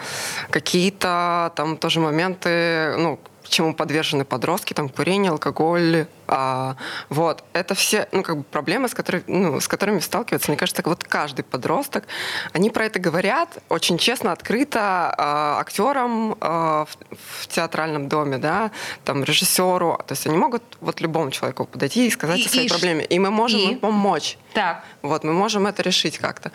какие-то 0.50 1.52
там 1.56 1.78
тоже 1.78 2.00
моменты, 2.00 2.96
ну, 2.98 3.20
чему 3.50 3.74
подвержены 3.74 4.26
подростки, 4.26 4.74
там 4.74 4.90
курение, 4.90 5.32
алкоголь, 5.32 6.08
а, 6.28 6.76
вот 7.10 7.44
это 7.54 7.76
все, 7.76 8.08
ну 8.12 8.24
как 8.24 8.38
бы 8.38 8.44
проблемы, 8.44 8.88
с 8.90 8.94
которыми, 8.94 9.24
ну, 9.28 9.60
с 9.60 9.68
которыми 9.68 10.00
сталкиваются, 10.00 10.52
мне 10.52 10.58
кажется, 10.58 10.82
вот 10.86 11.04
каждый 11.04 11.44
подросток, 11.44 12.06
они 12.54 12.70
про 12.70 12.86
это 12.86 13.00
говорят 13.00 13.58
очень 13.70 13.98
честно, 13.98 14.32
открыто 14.32 14.80
а, 15.18 15.60
актерам 15.60 16.36
а, 16.42 16.86
в, 16.86 16.98
в 17.42 17.48
театральном 17.48 18.10
доме, 18.10 18.38
да, 18.38 18.72
там 19.04 19.24
режиссеру, 19.24 20.02
то 20.06 20.14
есть 20.14 20.28
они 20.28 20.38
могут 20.38 20.64
вот 20.82 21.02
любому 21.02 21.32
человеку 21.32 21.66
подойти 21.66 22.08
и 22.08 22.12
сказать 22.12 22.40
и, 22.40 22.46
о 22.46 22.50
своей 22.50 22.68
и, 22.68 22.70
проблеме, 22.70 23.06
и 23.06 23.20
мы 23.20 23.32
можем 23.32 23.60
и? 23.60 23.76
помочь. 23.76 24.38
Так. 24.54 24.84
Вот 25.02 25.24
мы 25.24 25.34
можем 25.34 25.68
это 25.68 25.84
решить 25.84 26.18
как-то. 26.18 26.52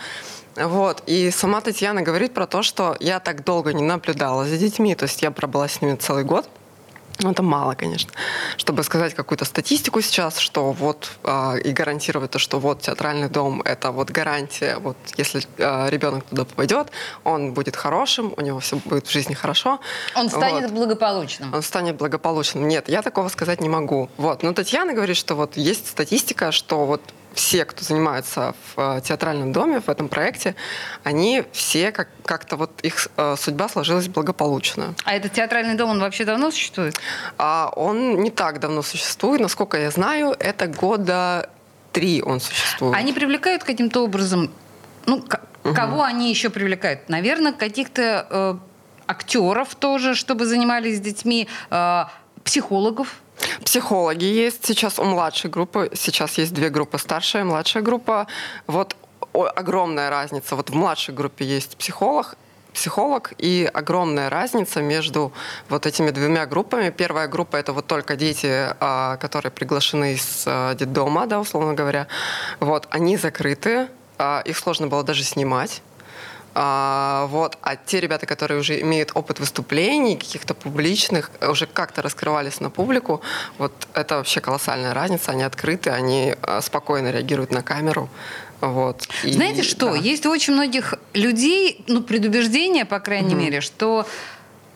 Вот. 0.57 1.03
И 1.07 1.31
сама 1.31 1.61
Татьяна 1.61 2.03
говорит 2.03 2.35
про 2.35 2.47
то, 2.47 2.63
что 2.63 2.97
я 3.01 3.21
так 3.21 3.45
долго 3.45 3.73
не 3.73 3.83
наблюдала 3.83 4.45
за 4.45 4.57
детьми, 4.59 4.95
то 4.95 5.05
есть 5.05 5.23
я 5.23 5.31
пробыла 5.31 5.69
с 5.69 5.81
ними 5.81 5.97
целый 5.97 6.25
год. 6.25 6.49
Ну, 7.21 7.31
это 7.31 7.42
мало, 7.42 7.75
конечно. 7.75 8.11
Чтобы 8.57 8.83
сказать 8.83 9.14
какую-то 9.14 9.45
статистику 9.45 10.00
сейчас, 10.00 10.38
что 10.38 10.73
вот 10.73 11.11
э, 11.25 11.61
и 11.64 11.73
гарантировать 11.73 12.31
то, 12.31 12.38
что 12.38 12.59
вот 12.59 12.81
театральный 12.81 13.28
дом 13.28 13.62
это 13.62 13.90
вот 13.90 14.11
гарантия, 14.11 14.78
вот 14.78 14.97
если 15.16 15.42
э, 15.59 15.90
ребенок 15.90 16.25
туда 16.25 16.45
попадет, 16.45 16.88
он 17.25 17.52
будет 17.52 17.76
хорошим, 17.76 18.35
у 18.37 18.40
него 18.40 18.59
все 18.61 18.76
будет 18.76 19.07
в 19.07 19.11
жизни 19.11 19.35
хорошо. 19.35 19.78
Он 20.16 20.28
станет 20.28 20.71
вот. 20.71 20.73
благополучным. 20.73 21.54
Он 21.54 21.62
станет 21.62 21.97
благополучным. 21.97 22.66
Нет, 22.66 22.88
я 22.88 23.02
такого 23.02 23.28
сказать 23.28 23.61
не 23.61 23.69
могу. 23.69 24.09
Вот. 24.16 24.42
Но 24.42 24.52
Татьяна 24.52 24.92
говорит, 24.92 25.16
что 25.16 25.35
вот 25.35 25.57
есть 25.57 25.88
статистика, 25.88 26.52
что 26.52 26.87
вот 26.87 27.02
все, 27.35 27.65
кто 27.65 27.85
занимается 27.85 28.55
в 28.75 28.97
э, 28.99 29.01
театральном 29.03 29.53
доме, 29.53 29.81
в 29.81 29.89
этом 29.89 30.09
проекте, 30.09 30.55
они 31.05 31.45
все 31.53 31.93
как- 31.93 32.09
как-то 32.25 32.57
вот 32.57 32.81
их 32.83 33.09
э, 33.17 33.37
судьба 33.39 33.69
сложилась 33.69 34.09
благополучно. 34.09 34.95
А 35.05 35.15
этот 35.15 35.33
театральный 35.33 35.75
дом, 35.75 35.91
он 35.91 36.01
вообще 36.01 36.25
давно 36.25 36.51
существует? 36.51 36.95
А 37.39 37.73
он 37.75 38.21
не 38.21 38.31
так 38.31 38.61
давно 38.61 38.83
существует. 38.83 39.41
Насколько 39.41 39.79
я 39.79 39.91
знаю, 39.91 40.35
это 40.39 40.67
года 40.67 41.51
три 41.93 42.23
он 42.23 42.41
существует. 42.41 42.95
Они 42.97 43.12
привлекают 43.12 43.65
каким-то 43.65 44.01
образом, 44.05 44.51
ну, 45.07 45.23
к- 45.23 45.41
угу. 45.65 45.75
кого 45.75 46.03
они 46.03 46.31
еще 46.31 46.51
привлекают? 46.51 47.09
Наверное, 47.09 47.53
каких-то 47.53 48.27
э, 48.31 48.55
актеров 49.07 49.75
тоже, 49.75 50.14
чтобы 50.14 50.47
занимались 50.47 50.99
с 50.99 51.01
детьми, 51.01 51.49
э, 51.71 52.05
психологов, 52.45 53.22
Психологи 53.64 54.25
есть 54.25 54.64
сейчас 54.64 54.99
у 54.99 55.05
младшей 55.05 55.51
группы. 55.51 55.90
Сейчас 55.95 56.38
есть 56.38 56.53
две 56.53 56.71
группы, 56.71 56.99
старшая 56.99 57.42
и 57.42 57.45
младшая 57.45 57.83
группа. 57.83 58.27
Вот 58.66 58.97
огромная 59.33 60.11
разница. 60.11 60.57
Вот 60.57 60.71
в 60.71 60.75
младшей 60.75 61.14
группе 61.14 61.45
есть 61.45 61.77
психолог, 61.77 62.37
психолог 62.73 63.33
и 63.38 63.68
огромная 63.73 64.31
разница 64.31 64.83
между 64.83 65.33
вот 65.68 65.87
этими 65.87 66.11
двумя 66.11 66.47
группами. 66.47 66.90
Первая 66.90 67.29
группа 67.29 67.57
это 67.57 67.73
вот 67.73 67.87
только 67.87 68.16
дети, 68.16 68.75
а, 68.81 69.16
которые 69.16 69.53
приглашены 69.53 70.14
из 70.14 70.45
а, 70.47 70.75
детдома, 70.75 71.27
да, 71.27 71.40
условно 71.40 71.75
говоря. 71.75 72.07
Вот 72.61 72.87
они 72.90 73.16
закрыты, 73.16 73.88
а, 74.18 74.42
их 74.45 74.59
сложно 74.59 74.87
было 74.87 75.03
даже 75.03 75.25
снимать. 75.25 75.83
А, 76.55 77.27
вот. 77.27 77.59
А 77.62 77.77
те 77.77 78.01
ребята, 78.01 78.27
которые 78.27 78.61
уже 78.61 78.81
имеют 78.81 79.12
опыт 79.15 79.41
выступлений, 79.41 80.17
каких-то 80.17 80.55
публичных, 80.55 81.31
уже 81.41 81.67
как-то 81.67 82.03
раскрывались 82.03 82.61
на 82.61 82.71
публику, 82.71 83.23
вот 83.59 83.73
это 83.95 84.17
вообще 84.17 84.41
колоссальная 84.41 84.95
разница. 84.95 85.33
Они 85.33 85.43
открыты, 85.43 85.91
они 85.91 86.35
а, 86.43 86.61
спокойно 86.61 87.11
реагируют 87.11 87.51
на 87.51 87.62
камеру. 87.62 88.09
Вот. 88.61 89.09
И, 89.25 89.33
Знаете 89.33 89.62
что? 89.62 89.91
Да. 89.91 89.97
Есть 89.97 90.25
у 90.27 90.31
очень 90.31 90.53
многих 90.53 90.95
людей, 91.15 91.85
ну, 91.88 92.03
предубеждение, 92.03 92.85
по 92.85 93.01
крайней 93.01 93.35
угу. 93.35 93.43
мере, 93.43 93.61
что 93.61 94.07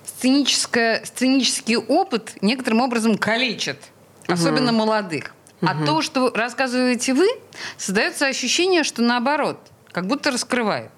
сценическое, 0.05 1.05
сценический 1.05 1.77
опыт 1.77 2.33
некоторым 2.41 2.81
образом 2.81 3.17
калечит, 3.17 3.79
угу. 4.25 4.33
особенно 4.33 4.73
молодых. 4.73 5.35
Угу. 5.61 5.71
А 5.71 5.87
то, 5.87 6.03
что 6.03 6.33
рассказываете 6.35 7.15
вы, 7.15 7.29
создается 7.77 8.27
ощущение, 8.27 8.83
что 8.83 9.03
наоборот, 9.03 9.59
как 9.93 10.07
будто 10.07 10.31
раскрывает. 10.31 10.91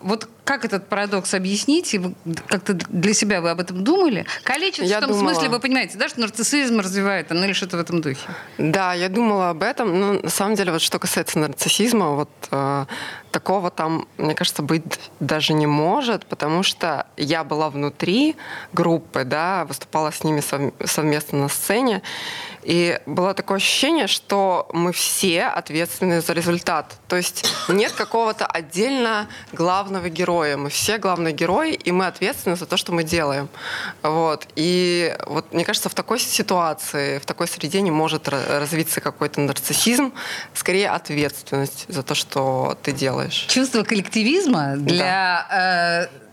Вот 0.00 0.28
как 0.44 0.64
этот 0.64 0.88
парадокс 0.88 1.34
объяснить? 1.34 1.94
И 1.94 2.00
как-то 2.48 2.74
для 2.74 3.14
себя 3.14 3.40
вы 3.40 3.50
об 3.50 3.60
этом 3.60 3.84
думали? 3.84 4.26
Калечит 4.42 4.84
я 4.84 4.98
в 4.98 5.00
том 5.00 5.10
думала... 5.10 5.32
смысле, 5.32 5.48
вы 5.48 5.60
понимаете, 5.60 5.98
да, 5.98 6.08
что 6.08 6.20
нарциссизм 6.20 6.80
развивает, 6.80 7.30
ну 7.30 7.44
или 7.44 7.52
что-то 7.52 7.76
в 7.76 7.80
этом 7.80 8.00
духе? 8.00 8.26
Да, 8.58 8.94
я 8.94 9.08
думала 9.08 9.50
об 9.50 9.62
этом. 9.62 10.00
Но 10.00 10.12
на 10.14 10.30
самом 10.30 10.56
деле, 10.56 10.72
вот 10.72 10.80
что 10.80 10.98
касается 10.98 11.38
нарциссизма, 11.38 12.16
вот 12.16 12.30
э, 12.50 12.86
такого 13.30 13.70
там, 13.70 14.08
мне 14.16 14.34
кажется, 14.34 14.62
быть 14.62 14.82
даже 15.20 15.52
не 15.52 15.66
может, 15.66 16.26
потому 16.26 16.62
что 16.62 17.06
я 17.16 17.44
была 17.44 17.70
внутри 17.70 18.36
группы, 18.72 19.24
да, 19.24 19.64
выступала 19.66 20.10
с 20.10 20.24
ними 20.24 20.42
совместно 20.84 21.38
на 21.38 21.48
сцене, 21.48 22.02
и 22.62 23.00
было 23.06 23.34
такое 23.34 23.56
ощущение, 23.56 24.06
что 24.06 24.68
мы 24.72 24.92
все 24.92 25.44
ответственны 25.44 26.20
за 26.20 26.32
результат. 26.32 26.94
То 27.08 27.16
есть 27.16 27.50
нет 27.68 27.92
какого-то 27.92 28.46
отдельно 28.46 29.28
главного 29.52 30.08
героя. 30.08 30.56
Мы 30.56 30.68
все 30.70 30.98
главные 30.98 31.32
герои, 31.32 31.72
и 31.72 31.90
мы 31.92 32.06
ответственны 32.06 32.56
за 32.56 32.66
то, 32.66 32.76
что 32.76 32.92
мы 32.92 33.04
делаем. 33.04 33.48
Вот. 34.02 34.46
И 34.56 35.16
вот 35.26 35.52
мне 35.52 35.64
кажется, 35.64 35.88
в 35.88 35.94
такой 35.94 36.18
ситуации, 36.18 37.18
в 37.18 37.26
такой 37.26 37.48
среде 37.48 37.80
не 37.80 37.90
может 37.90 38.28
развиться 38.28 39.00
какой-то 39.00 39.40
нарциссизм, 39.40 40.12
скорее 40.54 40.90
ответственность 40.90 41.86
за 41.88 42.02
то, 42.02 42.14
что 42.14 42.76
ты 42.82 42.92
делаешь. 42.92 43.46
Чувство 43.48 43.82
коллективизма 43.82 44.76
для 44.76 45.46
да. 45.50 46.08
э, 46.10 46.29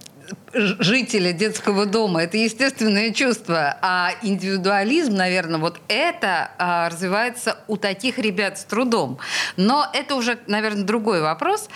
жителя 0.54 1.34
детского 1.34 1.86
дома. 1.86 2.24
Это 2.24 2.38
естественное 2.38 3.12
чувство. 3.12 3.78
А 3.82 4.12
индивидуализм, 4.22 5.16
наверное, 5.16 5.60
вот 5.60 5.80
это 5.88 6.52
а, 6.58 6.90
развивается 6.90 7.58
у 7.68 7.78
таких 7.78 8.18
ребят 8.18 8.58
с 8.58 8.63
трудом. 8.63 9.20
Но 9.56 9.88
это 9.94 10.16
уже, 10.16 10.40
наверное, 10.48 10.84
другой 10.84 11.22
вопрос. 11.22 11.70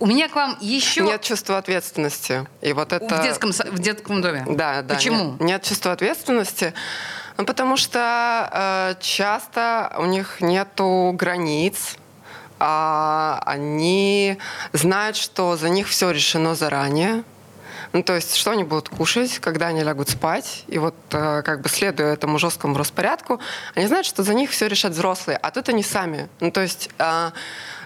У 0.00 0.06
меня 0.06 0.28
к 0.28 0.34
вам 0.36 0.56
еще... 0.60 1.02
Нет 1.02 1.22
чувства 1.22 1.58
ответственности. 1.58 2.46
И 2.60 2.72
вот 2.72 2.92
это... 2.92 3.16
В 3.16 3.22
детском, 3.22 3.50
в 3.50 3.78
детском 3.78 4.22
доме? 4.22 4.44
Да, 4.48 4.82
да. 4.82 4.94
Почему? 4.94 5.32
Нет, 5.32 5.40
нет 5.40 5.62
чувства 5.64 5.92
ответственности. 5.92 6.72
Ну, 7.36 7.44
потому 7.44 7.76
что 7.76 8.48
э, 8.52 8.94
часто 9.00 9.94
у 9.98 10.04
них 10.04 10.40
нету 10.40 11.12
границ, 11.14 11.96
а 12.58 13.40
они 13.46 14.38
знают, 14.72 15.16
что 15.16 15.56
за 15.56 15.68
них 15.68 15.88
все 15.88 16.10
решено 16.10 16.54
заранее. 16.54 17.24
Ну, 17.92 18.02
то 18.02 18.14
есть, 18.14 18.36
что 18.36 18.50
они 18.50 18.64
будут 18.64 18.88
кушать, 18.88 19.38
когда 19.38 19.68
они 19.68 19.82
лягут 19.82 20.08
спать. 20.08 20.64
И 20.68 20.78
вот, 20.78 20.94
э, 21.12 21.42
как 21.42 21.62
бы 21.62 21.68
следуя 21.68 22.12
этому 22.12 22.38
жесткому 22.38 22.76
распорядку, 22.76 23.40
они 23.74 23.86
знают, 23.86 24.06
что 24.06 24.22
за 24.22 24.34
них 24.34 24.50
все 24.50 24.68
решат 24.68 24.92
взрослые, 24.92 25.38
а 25.38 25.50
тут 25.50 25.68
они 25.68 25.82
сами. 25.82 26.28
Ну, 26.40 26.50
то 26.50 26.60
есть, 26.60 26.90
э, 26.98 27.30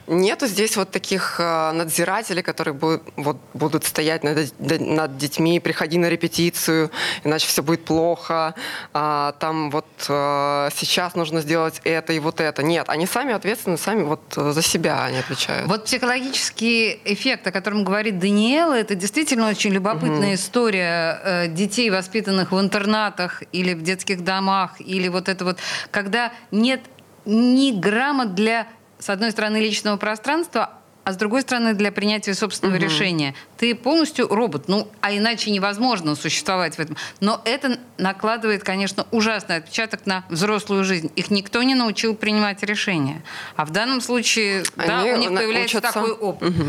Нету 0.06 0.46
здесь 0.46 0.76
вот 0.76 0.90
таких 0.90 1.36
э, 1.38 1.72
надзирателей, 1.72 2.42
которые 2.42 2.74
будут, 2.74 3.02
вот, 3.16 3.36
будут 3.54 3.84
стоять 3.84 4.24
над, 4.24 4.52
над 4.58 5.16
детьми, 5.16 5.60
приходи 5.60 5.96
на 5.98 6.08
репетицию, 6.08 6.90
иначе 7.22 7.46
все 7.46 7.62
будет 7.62 7.84
плохо. 7.84 8.54
А, 8.92 9.32
там 9.38 9.70
вот 9.70 9.86
а, 10.08 10.70
сейчас 10.74 11.14
нужно 11.14 11.40
сделать 11.40 11.80
это 11.84 12.12
и 12.12 12.18
вот 12.18 12.40
это. 12.40 12.62
Нет, 12.62 12.88
они 12.88 13.06
сами 13.06 13.32
ответственны, 13.32 13.78
сами 13.78 14.02
вот 14.02 14.20
за 14.34 14.62
себя 14.62 15.04
они 15.04 15.18
отвечают. 15.18 15.68
Вот 15.68 15.84
психологический 15.84 17.00
эффект, 17.04 17.46
о 17.46 17.52
котором 17.52 17.84
говорит 17.84 18.18
Даниэла, 18.18 18.74
это 18.74 18.96
действительно 18.96 19.48
очень 19.48 19.70
любопытная 19.70 20.28
угу. 20.28 20.34
история 20.34 21.20
э, 21.22 21.46
детей, 21.48 21.90
воспитанных 21.90 22.50
в 22.50 22.60
интернатах 22.60 23.42
или 23.52 23.74
в 23.74 23.82
детских 23.82 24.24
домах, 24.24 24.80
или 24.80 25.06
вот 25.08 25.28
это 25.28 25.44
вот, 25.44 25.58
когда 25.90 26.32
нет 26.50 26.80
ни 27.24 27.70
грамма 27.70 28.26
для 28.26 28.66
с 29.02 29.10
одной 29.10 29.32
стороны, 29.32 29.56
личного 29.56 29.96
пространства, 29.96 30.81
а 31.04 31.12
с 31.12 31.16
другой 31.16 31.42
стороны, 31.42 31.74
для 31.74 31.90
принятия 31.90 32.34
собственного 32.34 32.76
угу. 32.76 32.84
решения. 32.84 33.34
Ты 33.56 33.74
полностью 33.74 34.28
робот. 34.28 34.68
Ну, 34.68 34.88
а 35.00 35.12
иначе 35.12 35.50
невозможно 35.50 36.14
существовать 36.14 36.76
в 36.76 36.80
этом. 36.80 36.96
Но 37.20 37.40
это 37.44 37.78
накладывает, 37.98 38.62
конечно, 38.62 39.06
ужасный 39.10 39.56
отпечаток 39.56 40.06
на 40.06 40.24
взрослую 40.28 40.84
жизнь. 40.84 41.10
Их 41.16 41.30
никто 41.30 41.62
не 41.62 41.74
научил 41.74 42.14
принимать 42.14 42.62
решения. 42.62 43.22
А 43.56 43.64
в 43.64 43.70
данном 43.70 44.00
случае, 44.00 44.64
они 44.76 44.88
да, 44.88 45.02
у 45.02 45.16
них 45.16 45.28
появляется 45.30 45.78
учатся... 45.78 45.94
такой 45.94 46.12
опыт. 46.12 46.50
Угу. 46.50 46.64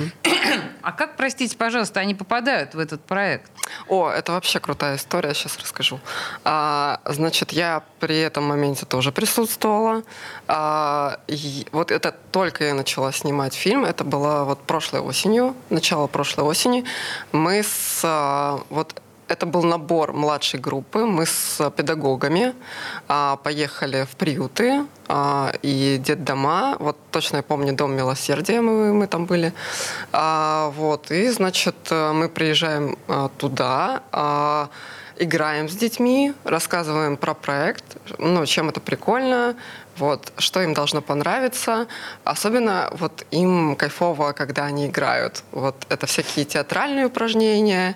А 0.81 0.91
как, 0.91 1.15
простите, 1.15 1.55
пожалуйста, 1.55 1.99
они 1.99 2.15
попадают 2.15 2.73
в 2.73 2.79
этот 2.79 3.01
проект? 3.05 3.51
О, 3.87 4.09
это 4.09 4.33
вообще 4.33 4.59
крутая 4.59 4.97
история, 4.97 5.33
сейчас 5.33 5.57
расскажу. 5.57 5.99
А, 6.43 6.99
значит, 7.05 7.51
я 7.51 7.83
при 7.99 8.19
этом 8.19 8.43
моменте 8.43 8.85
тоже 8.85 9.11
присутствовала. 9.11 10.03
А, 10.47 11.19
и 11.27 11.65
вот 11.71 11.91
это 11.91 12.13
только 12.31 12.65
я 12.65 12.73
начала 12.73 13.11
снимать 13.11 13.53
фильм, 13.53 13.85
это 13.85 14.03
было 14.03 14.22
вот 14.23 14.59
прошлой 14.59 15.01
осенью, 15.01 15.55
начало 15.69 16.07
прошлой 16.07 16.45
осени. 16.45 16.85
Мы 17.31 17.63
с 17.63 18.01
а, 18.03 18.61
вот 18.69 19.01
это 19.27 19.45
был 19.45 19.63
набор 19.63 20.13
младшей 20.13 20.59
группы. 20.59 21.05
Мы 21.05 21.25
с 21.25 21.71
педагогами 21.71 22.53
а, 23.07 23.37
поехали 23.37 24.05
в 24.09 24.15
приюты 24.15 24.85
а, 25.07 25.51
и 25.61 25.97
детдома. 25.97 26.75
Вот 26.79 26.97
точно 27.11 27.37
я 27.37 27.43
помню 27.43 27.73
Дом 27.73 27.95
Милосердия, 27.95 28.61
мы, 28.61 28.93
мы 28.93 29.07
там 29.07 29.25
были. 29.25 29.53
А, 30.11 30.69
вот, 30.75 31.11
и, 31.11 31.29
значит, 31.29 31.75
мы 31.89 32.29
приезжаем 32.29 32.97
а, 33.07 33.29
туда. 33.37 34.03
А, 34.11 34.69
играем 35.17 35.69
с 35.69 35.75
детьми, 35.75 36.33
рассказываем 36.43 37.17
про 37.17 37.33
проект, 37.33 37.83
ну, 38.17 38.45
чем 38.45 38.69
это 38.69 38.79
прикольно, 38.79 39.55
вот, 39.97 40.31
что 40.37 40.61
им 40.61 40.73
должно 40.73 41.01
понравиться. 41.01 41.87
Особенно 42.23 42.89
вот 42.93 43.25
им 43.31 43.75
кайфово, 43.75 44.33
когда 44.33 44.65
они 44.65 44.87
играют. 44.87 45.43
Вот 45.51 45.75
это 45.89 46.07
всякие 46.07 46.45
театральные 46.45 47.05
упражнения. 47.05 47.95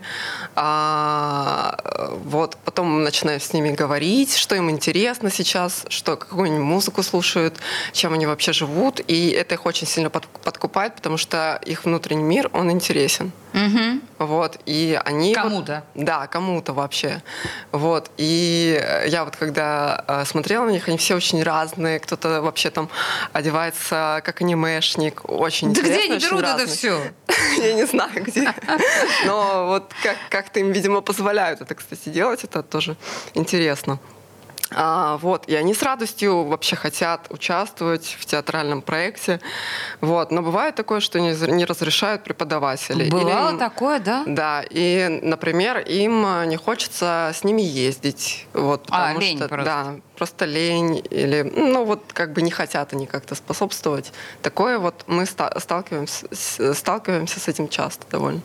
А, 0.55 1.77
вот 2.23 2.57
потом 2.65 2.87
мы 2.87 3.03
начинаем 3.03 3.39
с 3.39 3.53
ними 3.53 3.71
говорить, 3.71 4.35
что 4.35 4.55
им 4.55 4.69
интересно 4.69 5.31
сейчас, 5.31 5.85
что 5.89 6.17
какую-нибудь 6.17 6.63
музыку 6.63 7.03
слушают, 7.03 7.55
чем 7.93 8.13
они 8.13 8.25
вообще 8.25 8.53
живут. 8.53 8.99
И 9.07 9.29
это 9.29 9.55
их 9.55 9.65
очень 9.65 9.87
сильно 9.87 10.09
под, 10.09 10.27
подкупает, 10.27 10.95
потому 10.95 11.17
что 11.17 11.59
их 11.65 11.85
внутренний 11.85 12.23
мир, 12.23 12.49
он 12.53 12.71
интересен. 12.71 13.31
Угу. 13.53 14.27
Вот, 14.27 14.59
и 14.65 14.99
они... 15.05 15.33
Кому-то. 15.33 15.83
Вот, 15.93 16.05
да, 16.05 16.27
кому-то 16.27 16.73
вообще. 16.73 17.21
Вот, 17.71 18.11
и 18.17 18.81
я 19.07 19.25
вот 19.25 19.35
когда 19.35 20.03
э, 20.07 20.25
смотрела 20.25 20.65
на 20.65 20.71
них, 20.71 20.87
они 20.87 20.97
все 20.97 21.15
очень 21.15 21.41
разные. 21.43 21.99
Кто-то 21.99 22.41
вообще 22.41 22.69
там 22.69 22.89
одевается 23.33 24.21
как 24.23 24.41
анимешник. 24.41 25.21
Очень 25.29 25.73
да 25.73 25.81
где 25.81 26.03
они 26.03 26.19
берут 26.19 26.43
это 26.43 26.67
все? 26.67 27.11
Я 27.57 27.73
не 27.73 27.85
знаю, 27.85 28.23
где. 28.23 28.53
Но 29.25 29.67
вот 29.67 29.91
как-то 30.29 30.59
им, 30.59 30.71
видимо, 30.71 31.01
позволяют 31.01 31.61
это, 31.61 31.75
кстати, 31.75 32.09
делать. 32.09 32.43
Это 32.43 32.63
тоже 32.63 32.97
интересно. 33.33 33.99
А, 34.71 35.17
вот, 35.17 35.47
и 35.47 35.55
они 35.55 35.73
с 35.73 35.81
радостью 35.81 36.43
вообще 36.43 36.75
хотят 36.75 37.27
участвовать 37.29 38.17
в 38.19 38.25
театральном 38.25 38.81
проекте. 38.81 39.39
Вот, 40.01 40.31
но 40.31 40.41
бывает 40.41 40.75
такое, 40.75 40.99
что 40.99 41.19
не, 41.19 41.33
не 41.51 41.65
разрешают 41.65 42.23
преподаватели. 42.23 43.09
Бывало 43.09 43.51
Или, 43.51 43.57
такое, 43.57 43.99
да? 43.99 44.23
Да, 44.25 44.63
и, 44.69 45.19
например, 45.21 45.79
им 45.79 46.49
не 46.49 46.57
хочется 46.57 47.31
с 47.33 47.43
ними 47.43 47.61
ездить. 47.61 48.47
Вот, 48.53 48.87
а, 48.89 49.13
лень 49.13 49.37
что, 49.37 49.47
просто. 49.47 49.65
Да, 49.65 49.95
просто 50.17 50.45
лень. 50.45 51.01
Или, 51.09 51.43
ну, 51.55 51.85
вот 51.85 52.03
как 52.13 52.33
бы 52.33 52.41
не 52.41 52.51
хотят 52.51 52.93
они 52.93 53.07
как-то 53.07 53.35
способствовать. 53.35 54.11
Такое 54.41 54.79
вот 54.79 55.05
мы 55.07 55.25
сталкиваемся, 55.25 56.27
сталкиваемся 56.73 57.39
с 57.39 57.47
этим 57.47 57.69
часто 57.69 58.05
довольно. 58.09 58.41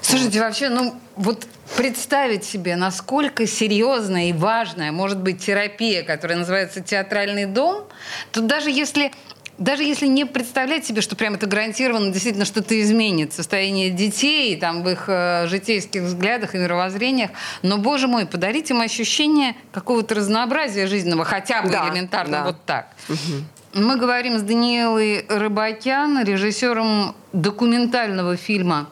Слушайте, 0.00 0.40
вообще, 0.40 0.68
ну 0.68 0.94
вот 1.16 1.46
представить 1.76 2.44
себе, 2.44 2.76
насколько 2.76 3.46
серьезная 3.46 4.30
и 4.30 4.32
важная 4.32 4.92
может 4.92 5.18
быть 5.18 5.44
терапия, 5.44 6.02
которая 6.02 6.38
называется 6.38 6.80
театральный 6.80 7.46
дом, 7.46 7.84
тут 8.32 8.46
даже 8.46 8.70
если 8.70 9.12
даже 9.58 9.84
если 9.84 10.06
не 10.06 10.26
представлять 10.26 10.84
себе, 10.84 11.00
что 11.00 11.16
прям 11.16 11.34
это 11.34 11.46
гарантированно 11.46 12.12
действительно 12.12 12.44
что-то 12.44 12.78
изменит, 12.80 13.32
состояние 13.32 13.90
детей, 13.90 14.54
там, 14.56 14.82
в 14.82 14.88
их 14.90 15.04
э, 15.08 15.46
житейских 15.46 16.02
взглядах 16.02 16.54
и 16.54 16.58
мировоззрениях, 16.58 17.30
но, 17.62 17.78
боже 17.78 18.06
мой, 18.06 18.26
подарить 18.26 18.70
им 18.70 18.80
ощущение 18.80 19.54
какого-то 19.72 20.14
разнообразия 20.14 20.86
жизненного, 20.86 21.24
хотя 21.24 21.62
бы 21.62 21.70
да, 21.70 21.88
элементарно 21.88 22.38
да. 22.38 22.44
вот 22.44 22.64
так. 22.66 22.88
Угу. 23.08 23.82
Мы 23.82 23.96
говорим 23.96 24.38
с 24.38 24.42
Даниэлой 24.42 25.24
Рыбакян, 25.28 26.22
режиссером 26.22 27.14
документального 27.32 28.36
фильма 28.36 28.88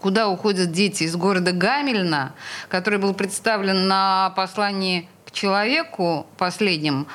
куда 0.00 0.28
уходят 0.28 0.72
дети 0.72 1.04
из 1.04 1.16
города 1.16 1.52
Гамельна, 1.52 2.34
который 2.68 2.98
был 2.98 3.14
представлен 3.14 3.88
на 3.88 4.30
послании 4.36 5.08
к 5.26 5.30
человеку 5.30 6.26
последнем. 6.36 7.06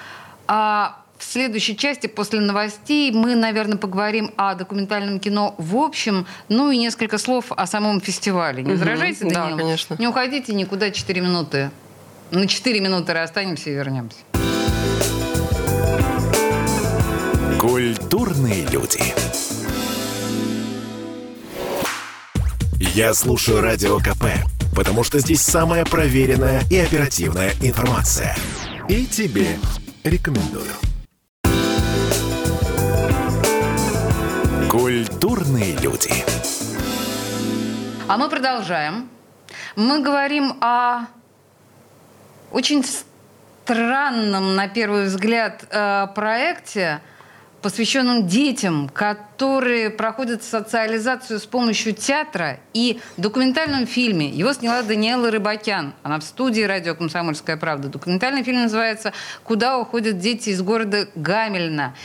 А 0.48 1.02
в 1.17 1.24
следующей 1.24 1.78
части, 1.78 2.08
после 2.08 2.39
новостей, 2.39 3.12
мы, 3.12 3.36
наверное, 3.36 3.78
поговорим 3.78 4.32
о 4.38 4.54
документальном 4.56 5.19
кино 5.19 5.56
в 5.58 5.76
общем, 5.78 6.28
ну 6.50 6.71
и 6.71 6.78
несколько 6.78 7.17
слов 7.17 7.52
о 7.52 7.65
самом 7.67 8.02
фестивале. 8.02 8.63
Не 8.63 8.71
возражаете, 8.71 9.30
Данил? 9.30 9.58
Да, 9.58 9.63
конечно. 9.63 9.95
Не 9.98 10.08
уходите 10.08 10.54
никуда 10.54 10.91
4 10.91 11.21
минуты. 11.21 11.71
На 12.32 12.48
4 12.48 12.80
минуты 12.80 13.13
расстанемся 13.13 13.69
и 13.69 13.74
вернемся. 13.74 14.17
Культурные 17.60 18.65
люди. 18.67 19.02
Я 22.77 23.13
слушаю 23.13 23.61
Радио 23.61 23.99
КП, 23.99 24.25
потому 24.75 25.05
что 25.05 25.19
здесь 25.19 25.39
самая 25.39 25.85
проверенная 25.85 26.61
и 26.69 26.77
оперативная 26.77 27.51
информация. 27.61 28.35
И 28.89 29.05
тебе 29.05 29.57
рекомендую. 30.03 30.71
Культурные 34.69 35.77
люди. 35.77 36.11
А 38.09 38.17
мы 38.17 38.27
продолжаем. 38.27 39.09
Мы 39.77 40.01
говорим 40.01 40.57
о 40.59 41.05
очень 42.51 42.83
странном, 43.63 44.55
на 44.55 44.67
первый 44.67 45.05
взгляд, 45.05 45.63
э, 45.71 46.07
проекте– 46.13 46.99
посвященном 47.65 48.28
детям, 48.28 48.89
которые 48.89 49.89
проходят 49.89 50.43
социализацию 50.43 51.39
с 51.39 51.47
помощью 51.47 51.95
театра 51.95 52.60
и 52.75 52.99
документальном 53.17 53.88
фильме. 53.88 54.30
Его 54.30 54.54
сняла 54.54 54.84
Даниэла 54.84 55.32
Рыбакян. 55.32 55.95
Она 56.04 56.19
в 56.19 56.23
студии 56.23 56.62
радио 56.62 56.93
«Комсомольская 56.93 57.58
правда». 57.58 57.88
Документальный 57.88 58.43
фильм 58.43 58.62
называется 58.62 59.13
«Куда 59.43 59.80
уходят 59.80 60.19
дети 60.19 60.49
из 60.49 60.62
города 60.62 61.08
Гамельна». 61.15 61.95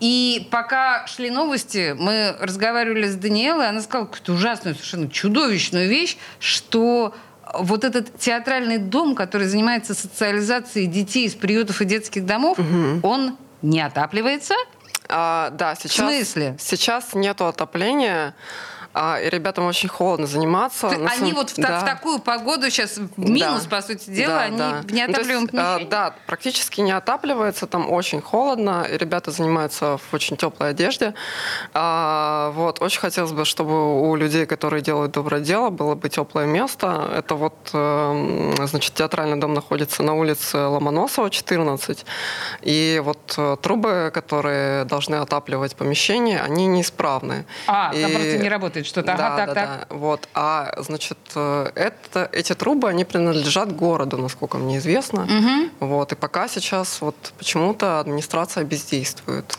И 0.00 0.48
пока 0.50 1.06
шли 1.06 1.30
новости, 1.30 1.96
мы 1.98 2.36
разговаривали 2.38 3.08
с 3.08 3.14
Даниэлой, 3.14 3.70
она 3.70 3.80
сказала 3.80 4.04
какую-то 4.04 4.34
ужасную, 4.34 4.74
совершенно 4.74 5.08
чудовищную 5.08 5.88
вещь, 5.88 6.18
что 6.40 7.14
вот 7.54 7.84
этот 7.84 8.18
театральный 8.18 8.76
дом, 8.76 9.14
который 9.14 9.46
занимается 9.46 9.94
социализацией 9.94 10.86
детей 10.86 11.24
из 11.24 11.34
приютов 11.34 11.80
и 11.80 11.86
детских 11.86 12.26
домов, 12.26 12.58
угу. 12.58 13.00
он 13.02 13.38
не 13.62 13.80
отапливается– 13.80 14.52
а, 15.08 15.50
да, 15.50 15.74
сейчас, 15.74 15.92
В 15.92 15.94
смысле? 15.96 16.56
Сейчас 16.58 17.14
нету 17.14 17.46
отопления. 17.46 18.34
А, 18.98 19.20
и 19.20 19.28
ребятам 19.28 19.66
очень 19.66 19.90
холодно 19.90 20.26
заниматься. 20.26 20.88
Ты, 20.88 20.96
они 21.04 21.34
вот 21.34 21.50
в, 21.50 21.56
да. 21.56 21.80
в 21.80 21.84
такую 21.84 22.18
погоду 22.18 22.70
сейчас 22.70 22.98
минус, 23.18 23.64
да. 23.64 23.76
по 23.76 23.82
сути 23.82 24.08
дела, 24.08 24.36
да, 24.36 24.40
они 24.44 24.56
да. 24.56 24.82
в 24.82 24.90
неотапливаемом 24.90 25.48
ну, 25.52 25.76
есть, 25.76 25.90
Да, 25.90 26.14
практически 26.26 26.80
не 26.80 26.92
отапливается, 26.92 27.66
там 27.66 27.92
очень 27.92 28.22
холодно, 28.22 28.86
и 28.90 28.96
ребята 28.96 29.32
занимаются 29.32 29.98
в 29.98 30.14
очень 30.14 30.38
теплой 30.38 30.70
одежде. 30.70 31.12
А, 31.74 32.52
вот, 32.52 32.80
очень 32.80 33.00
хотелось 33.00 33.32
бы, 33.32 33.44
чтобы 33.44 34.00
у 34.00 34.16
людей, 34.16 34.46
которые 34.46 34.80
делают 34.80 35.12
доброе 35.12 35.42
дело, 35.42 35.68
было 35.68 35.94
бы 35.94 36.08
теплое 36.08 36.46
место. 36.46 37.10
Это 37.14 37.34
вот, 37.34 37.54
э, 37.74 38.54
значит, 38.64 38.94
театральный 38.94 39.36
дом 39.36 39.52
находится 39.52 40.02
на 40.02 40.14
улице 40.14 40.56
Ломоносова, 40.56 41.28
14. 41.28 42.06
И 42.62 43.02
вот 43.04 43.34
э, 43.36 43.58
трубы, 43.60 44.10
которые 44.14 44.86
должны 44.86 45.16
отапливать 45.16 45.76
помещение, 45.76 46.40
они 46.40 46.66
неисправны. 46.66 47.44
А, 47.66 47.92
и... 47.94 48.00
просто 48.10 48.38
не 48.38 48.48
работает 48.48 48.85
что-то. 48.86 49.12
Ага, 49.12 49.28
да, 49.28 49.36
так, 49.36 49.46
да, 49.46 49.54
так. 49.54 49.88
Да. 49.88 49.96
Вот. 49.96 50.28
А, 50.34 50.74
значит, 50.78 51.18
э, 51.34 51.70
это, 51.74 52.28
эти 52.32 52.54
трубы, 52.54 52.88
они 52.88 53.04
принадлежат 53.04 53.74
городу, 53.74 54.18
насколько 54.18 54.58
мне 54.58 54.78
известно. 54.78 55.22
Угу. 55.22 55.86
Вот. 55.86 56.12
И 56.12 56.14
пока 56.14 56.48
сейчас 56.48 57.00
вот 57.00 57.16
почему-то 57.38 58.00
администрация 58.00 58.64
бездействует. 58.64 59.56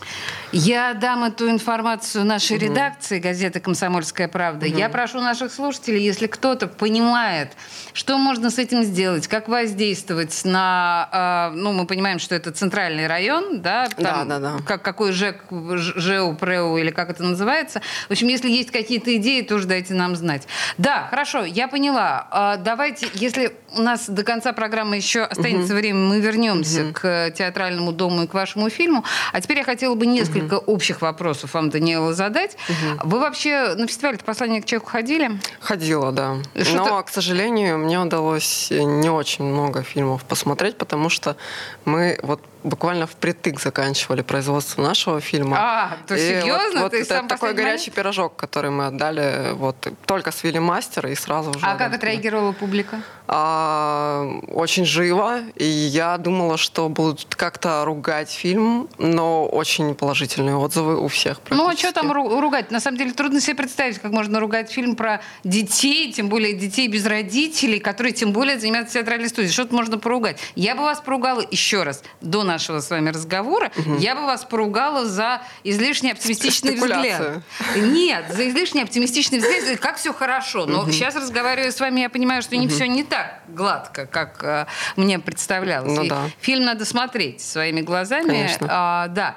Я 0.52 0.94
дам 0.94 1.24
эту 1.24 1.48
информацию 1.50 2.24
нашей 2.24 2.56
угу. 2.56 2.66
редакции 2.66 3.18
газеты 3.18 3.60
«Комсомольская 3.60 4.28
правда». 4.28 4.66
Угу. 4.66 4.76
Я 4.76 4.88
прошу 4.88 5.20
наших 5.20 5.52
слушателей, 5.52 6.02
если 6.02 6.26
кто-то 6.26 6.66
понимает, 6.66 7.52
что 7.92 8.18
можно 8.18 8.50
с 8.50 8.58
этим 8.58 8.82
сделать, 8.82 9.28
как 9.28 9.48
воздействовать 9.48 10.44
на... 10.44 11.50
Э, 11.52 11.56
ну, 11.56 11.72
мы 11.72 11.86
понимаем, 11.86 12.18
что 12.18 12.34
это 12.34 12.50
центральный 12.52 13.06
район, 13.06 13.60
да? 13.60 13.88
Там, 13.88 14.28
да, 14.28 14.38
да, 14.38 14.38
да. 14.38 14.62
Как, 14.64 14.82
какой 14.82 15.12
ЖЭК, 15.12 15.44
ЖЭУ, 15.50 16.34
ПРЭУ 16.34 16.78
или 16.78 16.90
как 16.90 17.10
это 17.10 17.22
называется. 17.22 17.82
В 18.08 18.12
общем, 18.12 18.28
если 18.28 18.50
есть 18.50 18.70
какие-то 18.70 19.16
идеи, 19.18 19.42
тоже 19.42 19.66
дайте 19.66 19.94
нам 19.94 20.16
знать. 20.16 20.46
Да, 20.78 21.06
хорошо, 21.10 21.44
я 21.44 21.68
поняла. 21.68 22.26
А, 22.30 22.56
давайте, 22.56 23.08
если 23.14 23.52
у 23.76 23.82
нас 23.82 24.08
до 24.08 24.24
конца 24.24 24.52
программы 24.52 24.96
еще 24.96 25.22
останется 25.22 25.72
угу. 25.72 25.80
время, 25.80 25.98
мы 25.98 26.20
вернемся 26.20 26.84
угу. 26.84 26.94
к 26.94 27.30
театральному 27.30 27.92
дому 27.92 28.24
и 28.24 28.26
к 28.26 28.34
вашему 28.34 28.70
фильму. 28.70 29.04
А 29.32 29.40
теперь 29.40 29.58
я 29.58 29.64
хотела 29.64 29.94
бы 29.94 30.06
несколько 30.06 30.58
угу. 30.58 30.72
общих 30.72 31.02
вопросов 31.02 31.54
вам, 31.54 31.70
Даниэла, 31.70 32.14
задать. 32.14 32.56
Угу. 32.68 33.08
Вы 33.08 33.20
вообще 33.20 33.74
на 33.74 33.86
фестиваль 33.86 34.18
«Послание 34.18 34.62
к 34.62 34.64
человеку» 34.64 34.90
ходили? 34.90 35.30
Ходила, 35.60 36.12
да. 36.12 36.36
Что 36.60 36.76
Но, 36.76 37.02
к 37.02 37.10
сожалению, 37.10 37.78
мне 37.78 37.98
удалось 38.00 38.68
не 38.70 39.10
очень 39.10 39.44
много 39.44 39.82
фильмов 39.82 40.24
посмотреть, 40.24 40.76
потому 40.76 41.08
что 41.08 41.36
мы 41.84 42.18
вот 42.22 42.40
буквально 42.62 43.06
впритык 43.06 43.60
заканчивали 43.60 44.22
производство 44.22 44.82
нашего 44.82 45.20
фильма. 45.20 45.56
А, 45.58 45.96
то 46.06 46.14
и 46.14 46.18
серьезно? 46.18 46.82
Вот, 46.82 46.92
вот 46.92 46.94
это 46.94 47.24
такой 47.28 47.54
горячий 47.54 47.90
пирожок, 47.90 48.36
который 48.36 48.70
мы 48.70 48.86
отдали, 48.86 49.52
вот 49.54 49.76
только 50.06 50.30
свели 50.32 50.58
мастера 50.58 51.10
и 51.10 51.14
сразу 51.14 51.50
уже. 51.50 51.64
А 51.64 51.76
как 51.76 51.94
отреагировала 51.94 52.52
публика? 52.52 53.00
А, 53.30 54.40
очень 54.48 54.86
живо, 54.86 55.40
и 55.54 55.66
я 55.66 56.16
думала, 56.16 56.56
что 56.56 56.88
будут 56.88 57.34
как-то 57.34 57.84
ругать 57.84 58.30
фильм, 58.30 58.88
но 58.96 59.46
очень 59.46 59.94
положительные 59.94 60.56
отзывы 60.56 60.98
у 60.98 61.08
всех. 61.08 61.42
Ну 61.50 61.68
а 61.68 61.76
что 61.76 61.92
там 61.92 62.10
ругать? 62.10 62.70
На 62.70 62.80
самом 62.80 62.96
деле 62.96 63.12
трудно 63.12 63.42
себе 63.42 63.56
представить, 63.56 63.98
как 63.98 64.12
можно 64.12 64.40
ругать 64.40 64.72
фильм 64.72 64.96
про 64.96 65.20
детей, 65.44 66.10
тем 66.10 66.30
более 66.30 66.54
детей 66.54 66.88
без 66.88 67.04
родителей, 67.04 67.80
которые 67.80 68.14
тем 68.14 68.32
более 68.32 68.58
занимаются 68.58 68.94
театральной 68.94 69.28
студией. 69.28 69.52
Что-то 69.52 69.74
можно 69.74 69.98
поругать. 69.98 70.38
Я 70.54 70.74
бы 70.74 70.80
вас 70.80 71.00
поругала 71.00 71.44
еще 71.50 71.82
раз 71.82 72.02
до 72.22 72.44
нашего 72.44 72.80
с 72.80 72.88
вами 72.88 73.10
разговора. 73.10 73.70
Угу. 73.76 73.96
Я 73.96 74.14
бы 74.14 74.22
вас 74.22 74.46
поругала 74.46 75.04
за 75.04 75.42
излишне 75.64 76.12
оптимистичный 76.12 76.76
взгляд. 76.76 77.42
Нет, 77.76 78.24
за 78.34 78.48
излишне 78.48 78.84
оптимистичный 78.84 79.38
взгляд. 79.38 79.78
Как 79.80 79.98
все 79.98 80.14
хорошо. 80.14 80.64
Но 80.64 80.80
угу. 80.80 80.92
сейчас 80.92 81.14
разговаривая 81.14 81.72
с 81.72 81.78
вами, 81.78 82.00
я 82.00 82.08
понимаю, 82.08 82.40
что 82.40 82.54
угу. 82.54 82.62
не 82.62 82.68
все 82.68 82.88
не 82.88 83.04
так 83.04 83.17
так 83.18 83.40
гладко, 83.48 84.06
как 84.06 84.42
э, 84.42 84.66
мне 84.96 85.18
представлялось. 85.18 85.92
Ну, 85.92 86.06
да. 86.06 86.30
Фильм 86.40 86.64
надо 86.64 86.84
смотреть 86.84 87.40
своими 87.40 87.80
глазами. 87.80 88.26
Конечно. 88.26 88.66
А, 88.70 89.08
да. 89.08 89.36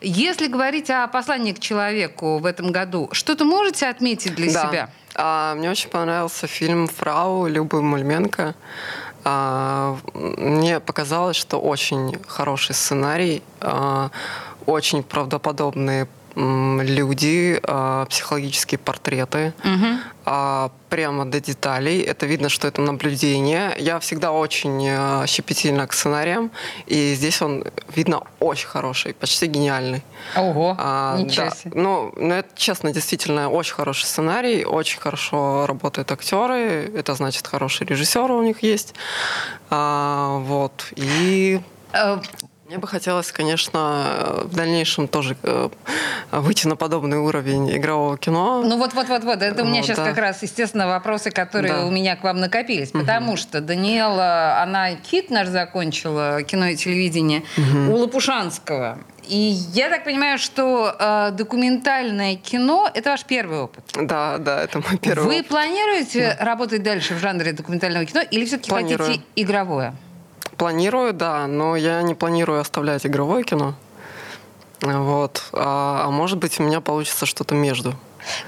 Если 0.00 0.48
говорить 0.48 0.90
о 0.90 1.06
послании 1.08 1.52
к 1.52 1.60
человеку 1.60 2.38
в 2.38 2.46
этом 2.46 2.72
году, 2.72 3.08
что-то 3.12 3.44
можете 3.44 3.86
отметить 3.86 4.34
для 4.34 4.52
да. 4.52 4.68
себя? 4.68 4.90
А, 5.14 5.54
мне 5.54 5.70
очень 5.70 5.88
понравился 5.88 6.46
фильм 6.46 6.88
«Фрау» 6.88 7.46
Любы 7.46 7.82
Мульменко. 7.82 8.54
А, 9.24 9.96
мне 10.12 10.80
показалось, 10.80 11.36
что 11.36 11.58
очень 11.58 12.18
хороший 12.26 12.74
сценарий, 12.74 13.42
а, 13.60 14.10
очень 14.66 15.02
правдоподобные 15.02 16.08
люди, 16.36 17.60
а, 17.62 18.06
психологические 18.06 18.78
портреты, 18.78 19.52
угу. 19.62 20.70
прямо 20.88 21.24
до 21.24 21.40
деталей. 21.40 22.00
Это 22.00 22.26
видно, 22.26 22.48
что 22.48 22.66
это 22.68 22.80
наблюдение. 22.80 23.74
Я 23.78 23.98
всегда 24.00 24.32
очень 24.32 24.88
а, 24.88 25.26
щепетильна 25.26 25.86
к 25.86 25.92
сценариям, 25.92 26.50
и 26.86 27.14
здесь 27.14 27.40
он, 27.42 27.64
видно, 27.94 28.22
очень 28.40 28.68
хороший, 28.68 29.14
почти 29.14 29.46
гениальный. 29.46 30.02
Ого, 30.36 30.76
а, 30.78 31.18
ничего 31.18 31.46
да. 31.46 31.54
себе. 31.54 31.72
Ну, 31.74 32.12
ну, 32.16 32.34
это, 32.34 32.48
честно, 32.56 32.92
действительно 32.92 33.50
очень 33.50 33.74
хороший 33.74 34.04
сценарий, 34.04 34.64
очень 34.64 35.00
хорошо 35.00 35.66
работают 35.66 36.10
актеры, 36.10 36.90
это 36.96 37.14
значит, 37.14 37.46
хорошие 37.46 37.86
режиссеры 37.86 38.34
у 38.34 38.42
них 38.42 38.62
есть. 38.62 38.94
А, 39.70 40.38
вот, 40.38 40.92
и... 40.96 41.60
Э, 42.64 42.68
мне 42.68 42.78
бы 42.78 42.86
хотелось, 42.86 43.32
конечно, 43.32 44.42
в 44.44 44.54
дальнейшем 44.54 45.08
тоже 45.08 45.36
э, 45.42 45.68
выйти 46.32 46.66
на 46.66 46.76
подобный 46.76 47.18
уровень 47.18 47.76
игрового 47.76 48.18
кино. 48.18 48.62
Ну 48.62 48.78
вот, 48.78 48.94
вот, 48.94 49.08
вот, 49.08 49.24
вот. 49.24 49.42
Это 49.42 49.62
у 49.62 49.66
меня 49.66 49.80
вот, 49.80 49.86
сейчас 49.86 49.98
да. 49.98 50.04
как 50.04 50.18
раз, 50.18 50.42
естественно, 50.42 50.86
вопросы, 50.86 51.30
которые 51.30 51.74
да. 51.74 51.86
у 51.86 51.90
меня 51.90 52.16
к 52.16 52.22
вам 52.22 52.38
накопились. 52.38 52.90
Потому 52.90 53.32
угу. 53.32 53.36
что 53.36 53.60
Даниэла, 53.60 54.62
она 54.62 54.94
кит 54.94 55.30
наш 55.30 55.48
закончила, 55.48 56.42
кино 56.42 56.66
и 56.66 56.76
телевидение, 56.76 57.42
угу. 57.56 57.94
у 57.94 57.96
Лопушанского. 57.98 58.98
И 59.26 59.36
я 59.72 59.88
так 59.88 60.04
понимаю, 60.04 60.38
что 60.38 60.94
э, 60.98 61.30
документальное 61.32 62.36
кино 62.36 62.90
это 62.92 63.10
ваш 63.10 63.24
первый 63.24 63.60
опыт. 63.60 63.84
Да, 63.94 64.36
да, 64.38 64.62
это 64.62 64.80
мой 64.80 64.98
первый. 64.98 65.24
Вы 65.24 65.34
опыт. 65.36 65.48
планируете 65.48 66.36
да. 66.38 66.44
работать 66.44 66.82
дальше 66.82 67.14
в 67.14 67.18
жанре 67.18 67.52
документального 67.52 68.04
кино 68.04 68.20
или 68.30 68.44
все-таки 68.44 68.70
хотите 68.70 69.22
игровое? 69.34 69.94
Планирую, 70.56 71.12
да, 71.12 71.46
но 71.46 71.76
я 71.76 72.02
не 72.02 72.14
планирую 72.14 72.60
оставлять 72.60 73.06
игровое 73.06 73.44
кино. 73.44 73.74
Вот. 74.80 75.42
А, 75.52 76.04
а 76.06 76.10
может 76.10 76.38
быть, 76.38 76.60
у 76.60 76.62
меня 76.62 76.80
получится 76.80 77.26
что-то 77.26 77.54
между. 77.54 77.94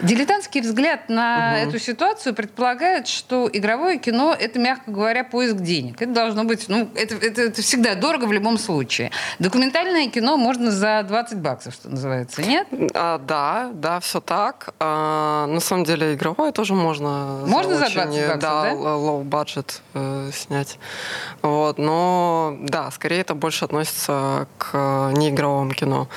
Дилетантский 0.03 0.61
взгляд 0.61 1.09
на 1.09 1.57
угу. 1.57 1.69
эту 1.69 1.79
ситуацию 1.79 2.35
предполагает, 2.35 3.09
что 3.09 3.49
игровое 3.53 3.99
кино– 3.99 4.35
это, 4.39 4.59
мягко 4.59 4.91
говоря, 4.91 5.25
поиск 5.25 5.57
денег. 5.57 6.01
Это 6.01 6.13
должно 6.13 6.45
быть, 6.45 6.69
ну, 6.69 6.89
это, 6.95 7.17
это, 7.17 7.43
это 7.43 7.63
всегда 7.63 7.95
дорого 7.95 8.25
в 8.25 8.33
любом 8.33 8.59
случае. 8.59 9.11
Документальное 9.39 10.09
кино 10.09 10.37
можно 10.37 10.71
за 10.71 11.03
20 11.07 11.39
баксов, 11.39 11.75
что 11.75 11.89
называется, 11.89 12.43
нет? 12.43 12.67
А, 12.95 13.19
да, 13.19 13.71
да, 13.73 14.01
все 14.01 14.21
так. 14.21 14.75
А, 14.79 15.47
на 15.47 15.61
самом 15.61 15.85
деле 15.85 16.15
игровое 16.15 16.53
тоже 16.53 16.75
можно 16.75 17.43
Можно 17.47 17.77
за, 17.77 17.87
за 17.87 17.93
20 17.93 17.97
баксов, 17.97 18.41
да? 18.41 18.63
Да, 18.65 18.71
low 18.73 19.25
budget 19.25 19.81
э, 19.95 20.31
снять. 20.33 20.79
Вот, 21.43 21.79
но, 21.79 22.57
да, 22.61 22.91
скорее 22.91 23.21
это 23.21 23.35
больше 23.35 23.65
относится 23.65 24.47
к 24.59 25.13
неигровому 25.17 25.73
кино. 25.73 26.09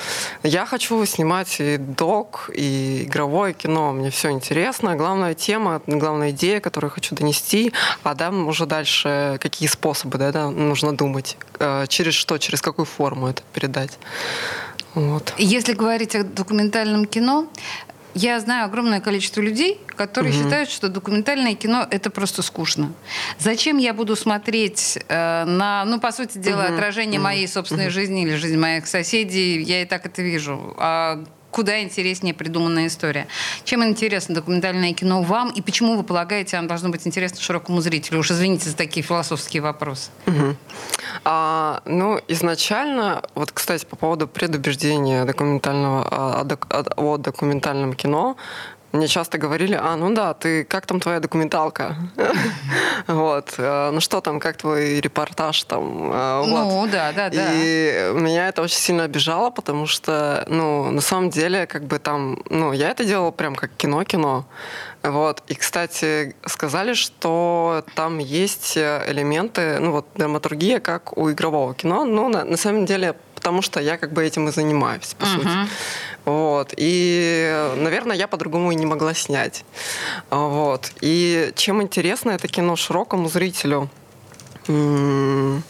Я 0.42 0.66
хочу 0.66 1.04
снимать 1.04 1.60
и 1.60 1.76
док, 1.76 2.50
и 2.54 3.04
игровой 3.04 3.49
игровое 3.50 3.54
кино, 3.54 3.92
мне 3.92 4.10
все 4.10 4.30
интересно. 4.30 4.96
Главная 4.96 5.34
тема, 5.34 5.82
главная 5.86 6.30
идея, 6.30 6.60
которую 6.60 6.90
хочу 6.90 7.14
донести, 7.14 7.72
а 8.02 8.14
там 8.14 8.48
уже 8.48 8.66
дальше 8.66 9.38
какие 9.40 9.68
способы 9.68 10.18
да, 10.18 10.32
да, 10.32 10.50
нужно 10.50 10.96
думать, 10.96 11.36
э, 11.58 11.86
через 11.88 12.14
что, 12.14 12.38
через 12.38 12.60
какую 12.60 12.86
форму 12.86 13.28
это 13.28 13.42
передать. 13.52 13.98
Вот. 14.94 15.34
Если 15.38 15.74
говорить 15.74 16.16
о 16.16 16.24
документальном 16.24 17.06
кино, 17.06 17.46
я 18.14 18.40
знаю 18.40 18.64
огромное 18.64 19.00
количество 19.00 19.40
людей, 19.40 19.78
которые 19.96 20.34
угу. 20.34 20.42
считают, 20.42 20.68
что 20.68 20.88
документальное 20.88 21.54
кино 21.54 21.86
это 21.88 22.10
просто 22.10 22.42
скучно. 22.42 22.92
Зачем 23.38 23.78
я 23.78 23.94
буду 23.94 24.16
смотреть 24.16 24.98
э, 25.08 25.44
на, 25.44 25.84
ну, 25.84 26.00
по 26.00 26.10
сути 26.10 26.38
дела, 26.38 26.64
угу. 26.64 26.74
отражение 26.74 27.20
угу. 27.20 27.24
моей 27.24 27.46
собственной 27.46 27.86
угу. 27.86 27.92
жизни 27.92 28.22
или 28.22 28.34
жизни 28.36 28.56
моих 28.56 28.86
соседей? 28.86 29.62
Я 29.62 29.82
и 29.82 29.84
так 29.84 30.06
это 30.06 30.22
вижу. 30.22 30.74
А 30.78 31.24
куда 31.50 31.82
интереснее 31.82 32.34
придуманная 32.34 32.86
история. 32.86 33.26
Чем 33.64 33.84
интересно 33.84 34.34
документальное 34.34 34.92
кино 34.92 35.22
вам 35.22 35.50
и 35.50 35.60
почему 35.62 35.96
вы 35.96 36.02
полагаете, 36.02 36.56
оно 36.56 36.68
должно 36.68 36.90
быть 36.90 37.06
интересно 37.06 37.40
широкому 37.40 37.80
зрителю? 37.80 38.20
Уж 38.20 38.30
извините 38.30 38.68
за 38.68 38.76
такие 38.76 39.02
философские 39.02 39.62
вопросы. 39.62 40.10
Угу. 40.26 40.56
А, 41.24 41.82
ну, 41.84 42.20
изначально, 42.28 43.22
вот, 43.34 43.52
кстати, 43.52 43.84
по 43.84 43.96
поводу 43.96 44.28
предубеждения 44.28 45.24
документального, 45.24 46.02
о, 46.02 46.46
о, 46.70 46.84
о 46.96 47.16
документальном 47.16 47.94
кино, 47.94 48.36
мне 48.92 49.06
часто 49.06 49.38
говорили, 49.38 49.78
а, 49.80 49.96
ну 49.96 50.12
да, 50.14 50.34
ты, 50.34 50.64
как 50.64 50.86
там 50.86 51.00
твоя 51.00 51.20
документалка? 51.20 51.96
Вот. 53.06 53.54
Э, 53.58 53.90
ну 53.90 54.00
что 54.00 54.20
там, 54.20 54.38
как 54.40 54.56
твой 54.56 55.00
репортаж 55.00 55.64
там? 55.64 56.12
Э, 56.12 56.44
ну, 56.46 56.86
да, 56.86 57.12
да, 57.12 57.30
да. 57.30 57.52
И 57.52 58.12
меня 58.14 58.48
это 58.48 58.62
очень 58.62 58.76
сильно 58.76 59.04
обижало, 59.04 59.50
потому 59.50 59.86
что, 59.86 60.44
ну, 60.48 60.90
на 60.90 61.00
самом 61.00 61.30
деле, 61.30 61.66
как 61.66 61.84
бы 61.84 61.98
там, 61.98 62.42
ну, 62.50 62.72
я 62.72 62.90
это 62.90 63.04
делала 63.04 63.30
прям 63.30 63.54
как 63.54 63.70
кино-кино. 63.76 64.44
Вот. 65.02 65.42
И, 65.48 65.54
кстати, 65.54 66.36
сказали, 66.46 66.92
что 66.92 67.84
там 67.94 68.18
есть 68.18 68.76
элементы, 68.76 69.78
ну 69.80 69.92
вот 69.92 70.06
драматургия, 70.14 70.78
как 70.80 71.16
у 71.16 71.30
игрового 71.30 71.74
кино. 71.74 72.04
Но 72.04 72.28
на, 72.28 72.44
на 72.44 72.56
самом 72.56 72.84
деле, 72.84 73.14
потому 73.40 73.62
что 73.62 73.80
я 73.80 73.96
как 73.96 74.12
бы 74.12 74.22
этим 74.22 74.48
и 74.48 74.52
занимаюсь, 74.52 75.14
по 75.18 75.24
uh-huh. 75.24 75.36
сути. 75.36 75.48
Вот. 76.26 76.74
И, 76.76 77.72
наверное, 77.76 78.14
я 78.14 78.28
по-другому 78.28 78.70
и 78.70 78.74
не 78.74 78.84
могла 78.84 79.14
снять. 79.14 79.64
Вот. 80.28 80.92
И 81.00 81.50
чем 81.56 81.80
интересно 81.80 82.32
это 82.32 82.48
кино 82.48 82.76
широкому 82.76 83.30
зрителю? 83.30 83.88
Ну, 84.66 85.62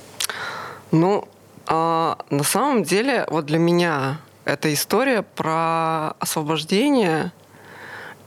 а, 1.66 2.18
на 2.30 2.42
самом 2.42 2.82
деле, 2.82 3.24
вот 3.30 3.46
для 3.46 3.58
меня 3.58 4.18
эта 4.44 4.74
история 4.74 5.22
про 5.22 6.10
освобождение 6.18 7.30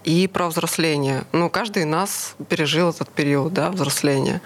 и 0.04 0.28
про 0.28 0.48
взросление. 0.48 1.24
Ну, 1.32 1.50
каждый 1.50 1.84
из 1.84 1.86
нас 1.86 2.36
пережил 2.50 2.90
этот 2.90 3.10
период, 3.10 3.54
да, 3.54 3.70
взросления. 3.70 4.42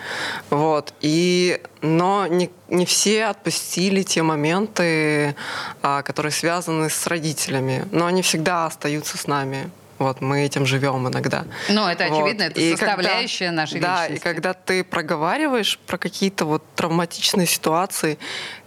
Вот. 0.50 0.94
И, 1.02 1.62
но 1.82 2.28
не, 2.28 2.50
не 2.70 2.86
все 2.86 3.26
отпустили 3.26 4.04
те 4.04 4.24
моменты, 4.24 5.36
а, 5.82 6.02
которые 6.04 6.32
связаны 6.32 6.90
с 6.90 7.08
родителями. 7.08 7.86
Но 7.92 8.06
они 8.06 8.22
всегда 8.22 8.66
остаются 8.66 9.18
с 9.18 9.28
нами. 9.28 9.70
Вот 10.00 10.22
мы 10.22 10.42
этим 10.42 10.66
живем 10.66 11.08
иногда. 11.08 11.46
Ну, 11.70 11.88
это 11.88 12.08
вот. 12.08 12.20
очевидно, 12.20 12.44
это 12.44 12.60
и 12.60 12.72
составляющая 12.72 13.48
когда, 13.48 13.62
нашей 13.62 13.80
да, 13.80 14.04
личности. 14.04 14.24
Да, 14.24 14.30
и 14.30 14.34
когда 14.34 14.54
ты 14.54 14.84
проговариваешь 14.84 15.80
про 15.88 15.98
какие-то 15.98 16.46
вот 16.46 16.64
травматичные 16.76 17.48
ситуации, 17.48 18.20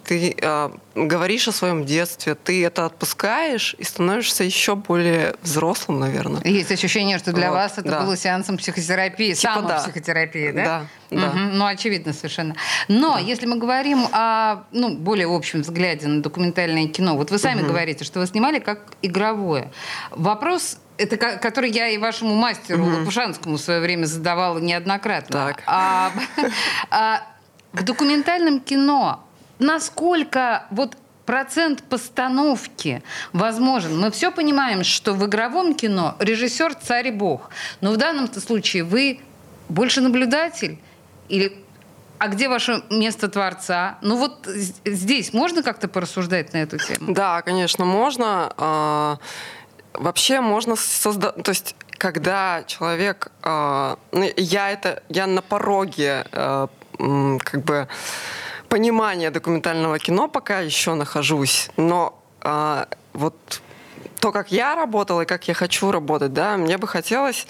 ты 0.04 0.36
э, 0.40 0.70
говоришь 0.94 1.48
о 1.48 1.52
своем 1.52 1.84
детстве, 1.84 2.34
ты 2.34 2.64
это 2.64 2.86
отпускаешь 2.86 3.74
и 3.78 3.84
становишься 3.84 4.44
еще 4.44 4.74
более 4.76 5.34
взрослым, 5.42 6.00
наверное. 6.00 6.40
Есть 6.44 6.72
ощущение, 6.72 7.18
что 7.18 7.32
для 7.32 7.50
вот, 7.50 7.56
вас 7.56 7.72
это 7.78 7.90
да. 7.90 8.00
было 8.02 8.16
сеансом 8.16 8.56
психотерапии, 8.56 9.34
типа 9.34 9.54
самопсихотерапии, 9.54 10.50
да? 10.50 10.64
Да. 10.64 10.86
Да. 11.10 11.28
Угу. 11.30 11.38
Ну, 11.38 11.66
очевидно 11.66 12.12
совершенно. 12.12 12.54
Но 12.88 13.14
да. 13.14 13.20
если 13.20 13.46
мы 13.46 13.56
говорим 13.56 14.06
о 14.12 14.64
ну, 14.70 14.96
более 14.96 15.26
общем 15.26 15.62
взгляде 15.62 16.06
на 16.06 16.22
документальное 16.22 16.86
кино, 16.86 17.16
вот 17.16 17.30
вы 17.30 17.38
сами 17.38 17.62
угу. 17.62 17.68
говорите, 17.70 18.04
что 18.04 18.20
вы 18.20 18.26
снимали 18.26 18.58
как 18.58 18.92
игровое. 19.02 19.72
Вопрос 20.10 20.78
это 20.98 21.16
который 21.16 21.70
я 21.70 21.88
и 21.88 21.98
вашему 21.98 22.34
мастеру 22.34 22.82
угу. 22.82 22.98
Лопушанскому 22.98 23.56
в 23.56 23.60
свое 23.60 23.80
время 23.80 24.04
задавала 24.04 24.58
неоднократно. 24.58 25.46
Так. 25.46 25.62
А, 25.66 26.12
а, 26.90 27.22
в 27.72 27.82
документальном 27.82 28.60
кино 28.60 29.24
насколько 29.60 30.66
вот 30.70 30.96
процент 31.26 31.84
постановки 31.84 33.02
возможен. 33.32 33.98
Мы 34.00 34.10
все 34.10 34.32
понимаем, 34.32 34.82
что 34.82 35.12
в 35.14 35.24
игровом 35.26 35.74
кино 35.74 36.16
режиссер 36.18 36.74
царь 36.74 37.08
и 37.08 37.10
бог. 37.12 37.50
Но 37.80 37.92
в 37.92 37.96
данном 37.96 38.32
случае 38.32 38.82
вы 38.82 39.20
больше 39.68 40.00
наблюдатель 40.00 40.78
или 41.28 41.56
а 42.18 42.28
где 42.28 42.48
ваше 42.50 42.82
место 42.90 43.28
творца? 43.28 43.96
Ну 44.02 44.16
вот 44.16 44.46
здесь 44.84 45.32
можно 45.32 45.62
как-то 45.62 45.88
порассуждать 45.88 46.52
на 46.52 46.58
эту 46.58 46.76
тему? 46.76 47.14
Да, 47.14 47.40
конечно, 47.40 47.86
можно. 47.86 48.52
А, 48.58 49.18
вообще 49.94 50.42
можно 50.42 50.76
создать, 50.76 51.42
то 51.42 51.50
есть 51.50 51.74
когда 51.96 52.64
человек, 52.66 53.28
а, 53.42 53.98
ну, 54.12 54.30
я 54.36 54.70
это, 54.70 55.02
я 55.08 55.26
на 55.26 55.40
пороге 55.40 56.26
а, 56.32 56.68
как 56.98 57.64
бы 57.64 57.88
понимания 58.70 59.30
документального 59.30 59.98
кино 59.98 60.28
пока 60.28 60.60
еще 60.60 60.94
нахожусь, 60.94 61.68
но 61.76 62.18
а, 62.40 62.88
вот 63.12 63.60
то, 64.20 64.32
как 64.32 64.52
я 64.52 64.74
работала 64.74 65.22
и 65.22 65.26
как 65.26 65.48
я 65.48 65.54
хочу 65.54 65.90
работать, 65.90 66.32
да, 66.32 66.56
мне 66.56 66.78
бы 66.78 66.86
хотелось 66.86 67.46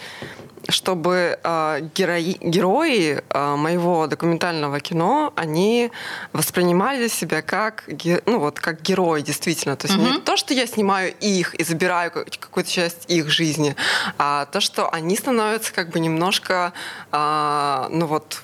чтобы 0.69 1.39
э, 1.43 1.89
герои, 1.95 2.37
герои 2.41 3.23
э, 3.29 3.57
моего 3.57 4.07
документального 4.07 4.81
кино, 4.81 5.33
они 5.37 5.91
воспринимали 6.33 7.09
себя 7.09 7.43
как, 7.43 7.85
ну, 8.27 8.39
вот, 8.39 8.61
как 8.61 8.83
герои, 8.83 9.23
действительно. 9.23 9.77
То 9.77 9.89
есть 9.89 9.99
mm-hmm. 9.99 10.13
не 10.13 10.21
то, 10.21 10.37
что 10.37 10.55
я 10.55 10.67
снимаю 10.67 11.15
их 11.21 11.55
и 11.55 11.65
забираю 11.65 12.11
какую-то 12.13 12.71
часть 12.71 13.11
их 13.11 13.31
жизни, 13.31 13.75
а 14.19 14.47
то, 14.47 14.61
что 14.61 14.93
они 14.93 15.17
становятся 15.17 15.73
как 15.73 15.91
бы 15.91 15.99
немножко, 16.01 16.73
э, 17.11 17.87
ну 17.91 18.07
вот, 18.07 18.43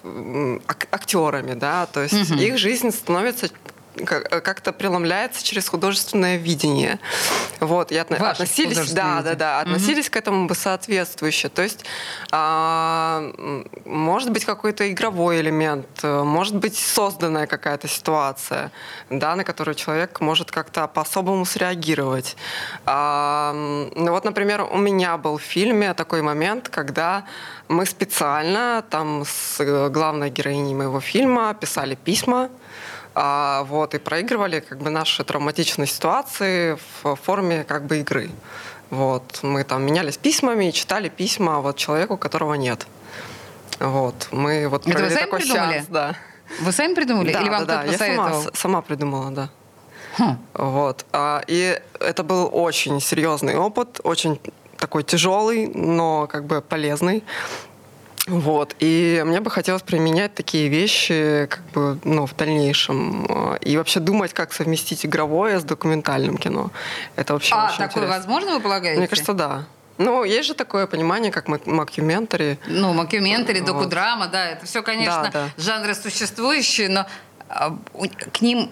актерами, 0.91 1.55
да, 1.55 1.87
то 1.87 2.03
есть 2.03 2.15
mm-hmm. 2.15 2.45
их 2.45 2.59
жизнь 2.59 2.91
становится 2.91 3.51
как-то 4.05 4.73
преломляется 4.73 5.45
через 5.45 5.69
художественное 5.69 6.37
видение. 6.37 6.99
Вот, 7.61 7.93
и 7.93 7.95
отно- 7.97 8.17
относились, 8.17 8.93
да, 8.93 9.23
да, 9.23 9.35
да, 9.35 9.61
относились 9.61 10.07
угу. 10.07 10.13
к 10.13 10.17
этому 10.17 10.47
бы 10.47 10.55
соответствующе. 10.55 11.49
То 11.49 11.63
есть, 11.63 11.85
а, 12.31 13.33
может 13.85 14.31
быть, 14.31 14.45
какой-то 14.45 14.91
игровой 14.91 15.41
элемент, 15.41 15.87
э, 16.03 16.23
может 16.23 16.57
быть, 16.57 16.77
созданная 16.77 17.47
какая-то 17.47 17.89
ситуация, 17.89 18.71
да, 19.11 19.37
на 19.37 19.45
которую 19.45 19.75
человек 19.75 20.21
может 20.21 20.51
как-то 20.51 20.87
по-особому 20.87 21.45
среагировать. 21.45 22.37
А, 22.85 23.53
ну 23.55 24.11
вот, 24.11 24.25
например, 24.25 24.63
у 24.63 24.77
меня 24.77 25.17
был 25.17 25.39
в 25.39 25.43
фильме 25.43 25.95
такой 25.95 26.23
момент, 26.23 26.69
когда 26.69 27.25
мы 27.69 27.87
специально 27.87 28.85
там 28.91 29.25
с 29.25 29.61
э, 29.61 29.89
главной 29.89 30.31
героиней 30.31 30.75
моего 30.75 31.01
фильма 31.01 31.55
писали 31.55 31.95
письма, 31.95 32.49
вот, 33.17 33.95
и 33.95 33.99
проигрывали 33.99 34.61
как 34.61 34.79
бы 34.79 34.91
наши 34.91 35.25
травматичные 35.25 35.87
ситуации 35.87 36.77
в 37.03 37.17
форме 37.17 37.65
как 37.65 37.87
бы 37.87 38.01
игры. 38.01 38.31
Вот, 38.91 39.41
мы 39.43 39.65
там 39.65 39.85
менялись 39.85 40.17
письмами 40.17 40.69
и 40.69 40.73
читали 40.73 41.09
письма 41.09 41.61
вот 41.61 41.77
человеку, 41.77 42.17
которого 42.17 42.55
нет. 42.55 42.87
Вот, 43.81 44.29
мы 44.31 44.69
вот 44.69 44.87
Это 44.87 45.03
вы 45.03 45.11
сами 45.11 45.25
такой 45.25 45.41
придумали? 45.41 45.73
сеанс, 45.73 45.87
да. 45.89 46.17
Вы 46.61 46.73
сами 46.73 46.95
придумали? 46.95 47.33
Да, 47.33 47.41
Или 47.41 47.49
вам 47.49 47.67
да, 47.67 47.85
да. 47.85 47.91
Я 47.91 47.99
сама, 47.99 48.43
сама 48.55 48.83
придумала, 48.83 49.31
да. 49.31 49.51
Хм. 50.19 50.39
Вот. 50.55 51.05
А, 51.13 51.43
и 51.47 51.81
это 52.01 52.23
был 52.23 52.49
очень 52.53 53.01
серьезный 53.01 53.57
опыт, 53.57 54.01
очень 54.05 54.41
такой 54.79 55.03
тяжелый, 55.03 55.69
но 55.69 56.27
как 56.27 56.45
бы 56.45 56.61
полезный. 56.61 57.25
Вот. 58.27 58.75
И 58.81 59.23
мне 59.25 59.41
бы 59.41 59.51
хотелось 59.51 59.83
применять 59.83 60.35
такие 60.35 60.69
вещи 60.69 61.47
как 61.49 61.63
бы, 61.73 61.99
ну, 62.05 62.27
в 62.27 62.35
дальнейшем. 62.37 63.55
И 63.57 63.77
вообще 63.77 64.01
думать, 64.01 64.33
как 64.33 64.53
совместить 64.53 65.07
игровое 65.07 65.61
с 65.61 65.65
документальным 65.65 66.37
кино. 66.37 66.71
Это 67.15 67.35
вообще 67.35 67.55
а, 67.55 67.67
очень 67.67 67.79
такое 67.79 68.05
интересно. 68.05 68.17
возможно, 68.17 68.55
вы 68.55 68.61
полагаете? 68.61 68.99
Мне 68.99 69.09
кажется, 69.09 69.33
да. 69.33 69.65
Ну, 69.99 70.25
есть 70.25 70.49
же 70.49 70.55
такое 70.55 70.87
понимание, 70.87 71.33
как 71.33 71.49
макюментари. 71.49 72.59
Ну, 72.67 72.93
макюментари, 72.93 73.61
вот. 73.61 73.67
докудрама, 73.67 74.27
да, 74.27 74.51
это 74.51 74.67
все, 74.67 74.83
конечно, 74.83 75.31
да, 75.33 75.49
да. 75.57 75.63
жанры 75.63 75.95
существующие, 75.95 76.89
но 76.89 77.07
а, 77.49 77.79
к 78.33 78.43
ним 78.43 78.71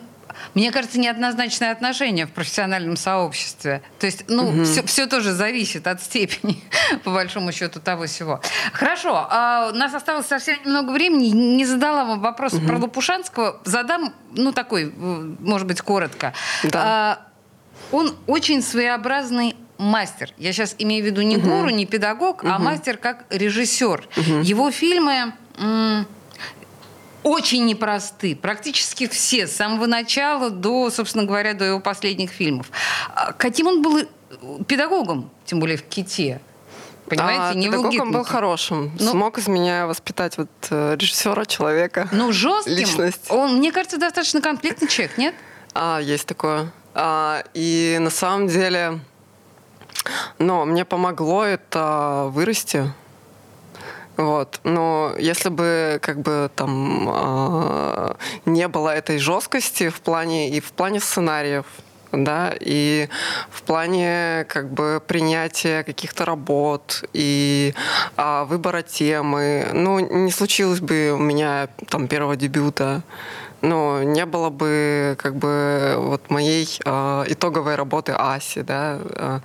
мне 0.54 0.70
кажется, 0.72 0.98
неоднозначное 0.98 1.72
отношение 1.72 2.26
в 2.26 2.30
профессиональном 2.30 2.96
сообществе. 2.96 3.82
То 3.98 4.06
есть, 4.06 4.24
ну, 4.28 4.48
угу. 4.48 4.64
все, 4.64 4.82
все 4.84 5.06
тоже 5.06 5.32
зависит 5.32 5.86
от 5.86 6.02
степени, 6.02 6.62
по 7.04 7.10
большому 7.10 7.52
счету, 7.52 7.80
того 7.80 8.06
всего. 8.06 8.40
Хорошо, 8.72 9.26
а, 9.30 9.70
у 9.72 9.76
нас 9.76 9.94
осталось 9.94 10.26
совсем 10.26 10.56
немного 10.64 10.92
времени. 10.92 11.28
Не 11.28 11.66
задала 11.66 12.04
вам 12.04 12.20
вопрос 12.20 12.54
угу. 12.54 12.66
про 12.66 12.78
Лопушанского. 12.78 13.60
Задам, 13.64 14.14
ну, 14.32 14.52
такой, 14.52 14.92
может 14.96 15.66
быть, 15.66 15.80
коротко. 15.80 16.34
Да. 16.64 16.82
А, 16.82 17.26
он 17.92 18.14
очень 18.26 18.62
своеобразный 18.62 19.56
мастер. 19.78 20.30
Я 20.38 20.52
сейчас 20.52 20.74
имею 20.78 21.02
в 21.02 21.06
виду 21.06 21.22
не 21.22 21.36
угу. 21.36 21.48
гуру, 21.48 21.70
не 21.70 21.86
педагог, 21.86 22.42
угу. 22.42 22.52
а 22.52 22.58
мастер 22.58 22.96
как 22.96 23.24
режиссер. 23.30 24.08
Угу. 24.16 24.40
Его 24.42 24.70
фильмы 24.70 25.34
очень 27.24 27.64
непросты. 27.64 28.36
Практически 28.36 29.08
все, 29.08 29.46
с 29.46 29.56
самого 29.56 29.86
начала 29.86 30.50
до, 30.50 30.90
собственно 30.90 31.24
говоря, 31.24 31.54
до 31.54 31.64
его 31.64 31.80
последних 31.80 32.30
фильмов. 32.30 32.70
А 33.14 33.32
каким 33.32 33.66
он 33.66 33.82
был 33.82 34.06
педагогом, 34.66 35.30
тем 35.44 35.58
более 35.58 35.76
в 35.76 35.82
Ките? 35.82 36.40
Понимаете, 37.06 37.42
а, 37.42 37.54
не 37.54 37.66
педагогом 37.66 38.12
был 38.12 38.24
хорошим. 38.24 38.92
Ну, 38.98 39.10
Смог 39.10 39.38
из 39.38 39.46
меня 39.48 39.86
воспитать 39.86 40.38
вот 40.38 40.48
э, 40.70 40.96
режиссера, 40.98 41.44
человека. 41.44 42.08
Ну, 42.12 42.32
жестким. 42.32 42.74
Личность. 42.74 43.26
Он, 43.28 43.58
мне 43.58 43.72
кажется, 43.72 43.98
достаточно 43.98 44.40
конфликтный 44.40 44.88
человек, 44.88 45.18
нет? 45.18 45.34
А, 45.74 45.98
есть 45.98 46.26
такое. 46.26 46.72
А, 46.94 47.44
и 47.52 47.98
на 48.00 48.08
самом 48.10 48.48
деле, 48.48 49.00
но 50.38 50.64
мне 50.64 50.84
помогло 50.84 51.44
это 51.44 52.26
вырасти 52.30 52.90
вот. 54.16 54.60
Но 54.64 55.12
если 55.18 55.48
бы 55.48 55.98
как 56.02 56.20
бы 56.20 56.50
там 56.54 57.08
э, 57.08 58.14
не 58.46 58.68
было 58.68 58.90
этой 58.90 59.18
жесткости 59.18 59.88
в 59.88 60.00
плане 60.00 60.50
и 60.50 60.60
в 60.60 60.72
плане 60.72 61.00
сценариев, 61.00 61.66
да, 62.12 62.52
и 62.60 63.08
в 63.50 63.62
плане 63.62 64.46
как 64.48 64.70
бы 64.70 65.02
принятия 65.04 65.82
каких-то 65.82 66.24
работ 66.24 67.02
и 67.12 67.74
а, 68.16 68.44
выбора 68.44 68.82
темы. 68.82 69.66
Ну, 69.72 69.98
не 69.98 70.30
случилось 70.30 70.80
бы 70.80 71.12
у 71.12 71.18
меня 71.18 71.68
там 71.88 72.06
первого 72.06 72.36
дебюта 72.36 73.02
ну, 73.64 74.02
не 74.02 74.26
было 74.26 74.50
бы 74.50 75.16
как 75.18 75.36
бы 75.36 75.94
вот 75.96 76.30
моей 76.30 76.68
э, 76.84 77.24
итоговой 77.28 77.76
работы 77.76 78.12
Аси, 78.12 78.60
да, 78.60 78.98
э, 79.02 79.40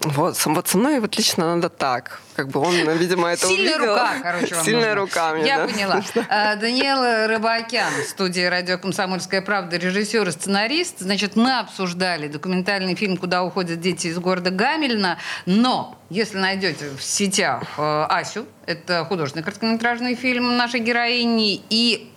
вот, 0.00 0.36
вот 0.46 0.68
со 0.68 0.78
мной 0.78 1.00
вот 1.00 1.16
лично 1.16 1.56
надо 1.56 1.68
так. 1.68 2.20
Как 2.36 2.48
бы 2.48 2.60
он, 2.60 2.72
видимо, 2.98 3.28
это 3.28 3.48
Сильная 3.48 3.76
увидел. 3.76 3.94
рука, 3.94 4.10
короче, 4.22 4.54
вам 4.54 4.64
Сильная 4.64 4.94
нужна. 4.94 5.00
рука 5.00 5.34
мне, 5.34 5.46
Я 5.46 5.56
да. 5.58 5.66
поняла. 5.66 6.02
А, 6.28 6.54
Даниэла 6.54 7.26
Рыбакян, 7.26 7.90
студия 8.08 8.48
«Радио 8.48 8.78
Комсомольская 8.78 9.42
правда», 9.42 9.76
режиссер 9.76 10.28
и 10.28 10.30
сценарист. 10.30 11.00
Значит, 11.00 11.34
мы 11.34 11.58
обсуждали 11.58 12.28
документальный 12.28 12.94
фильм 12.94 13.16
«Куда 13.16 13.42
уходят 13.42 13.80
дети 13.80 14.06
из 14.06 14.18
города 14.18 14.50
Гамельна», 14.50 15.18
но 15.46 15.98
если 16.10 16.38
найдете 16.38 16.90
в 16.96 17.02
сетях 17.02 17.64
э, 17.76 18.06
Асю, 18.08 18.46
это 18.66 19.04
художественный 19.04 19.42
короткометражный 19.42 20.14
фильм 20.14 20.56
нашей 20.56 20.78
героини, 20.80 21.60
и 21.70 22.12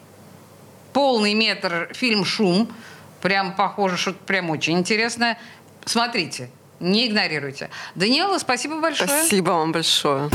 полный 0.93 1.33
метр 1.33 1.89
фильм 1.93 2.25
«Шум», 2.25 2.71
прям 3.21 3.55
похоже, 3.55 3.97
что 3.97 4.13
прям 4.13 4.51
очень 4.51 4.77
интересное. 4.77 5.39
Смотрите, 5.85 6.51
не 6.81 7.07
игнорируйте. 7.07 7.69
Даниэла, 7.95 8.37
спасибо 8.39 8.81
большое. 8.81 9.07
Спасибо 9.07 9.51
вам 9.51 9.71
большое. 9.71 10.29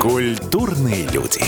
Культурные 0.00 1.06
люди. 1.08 1.42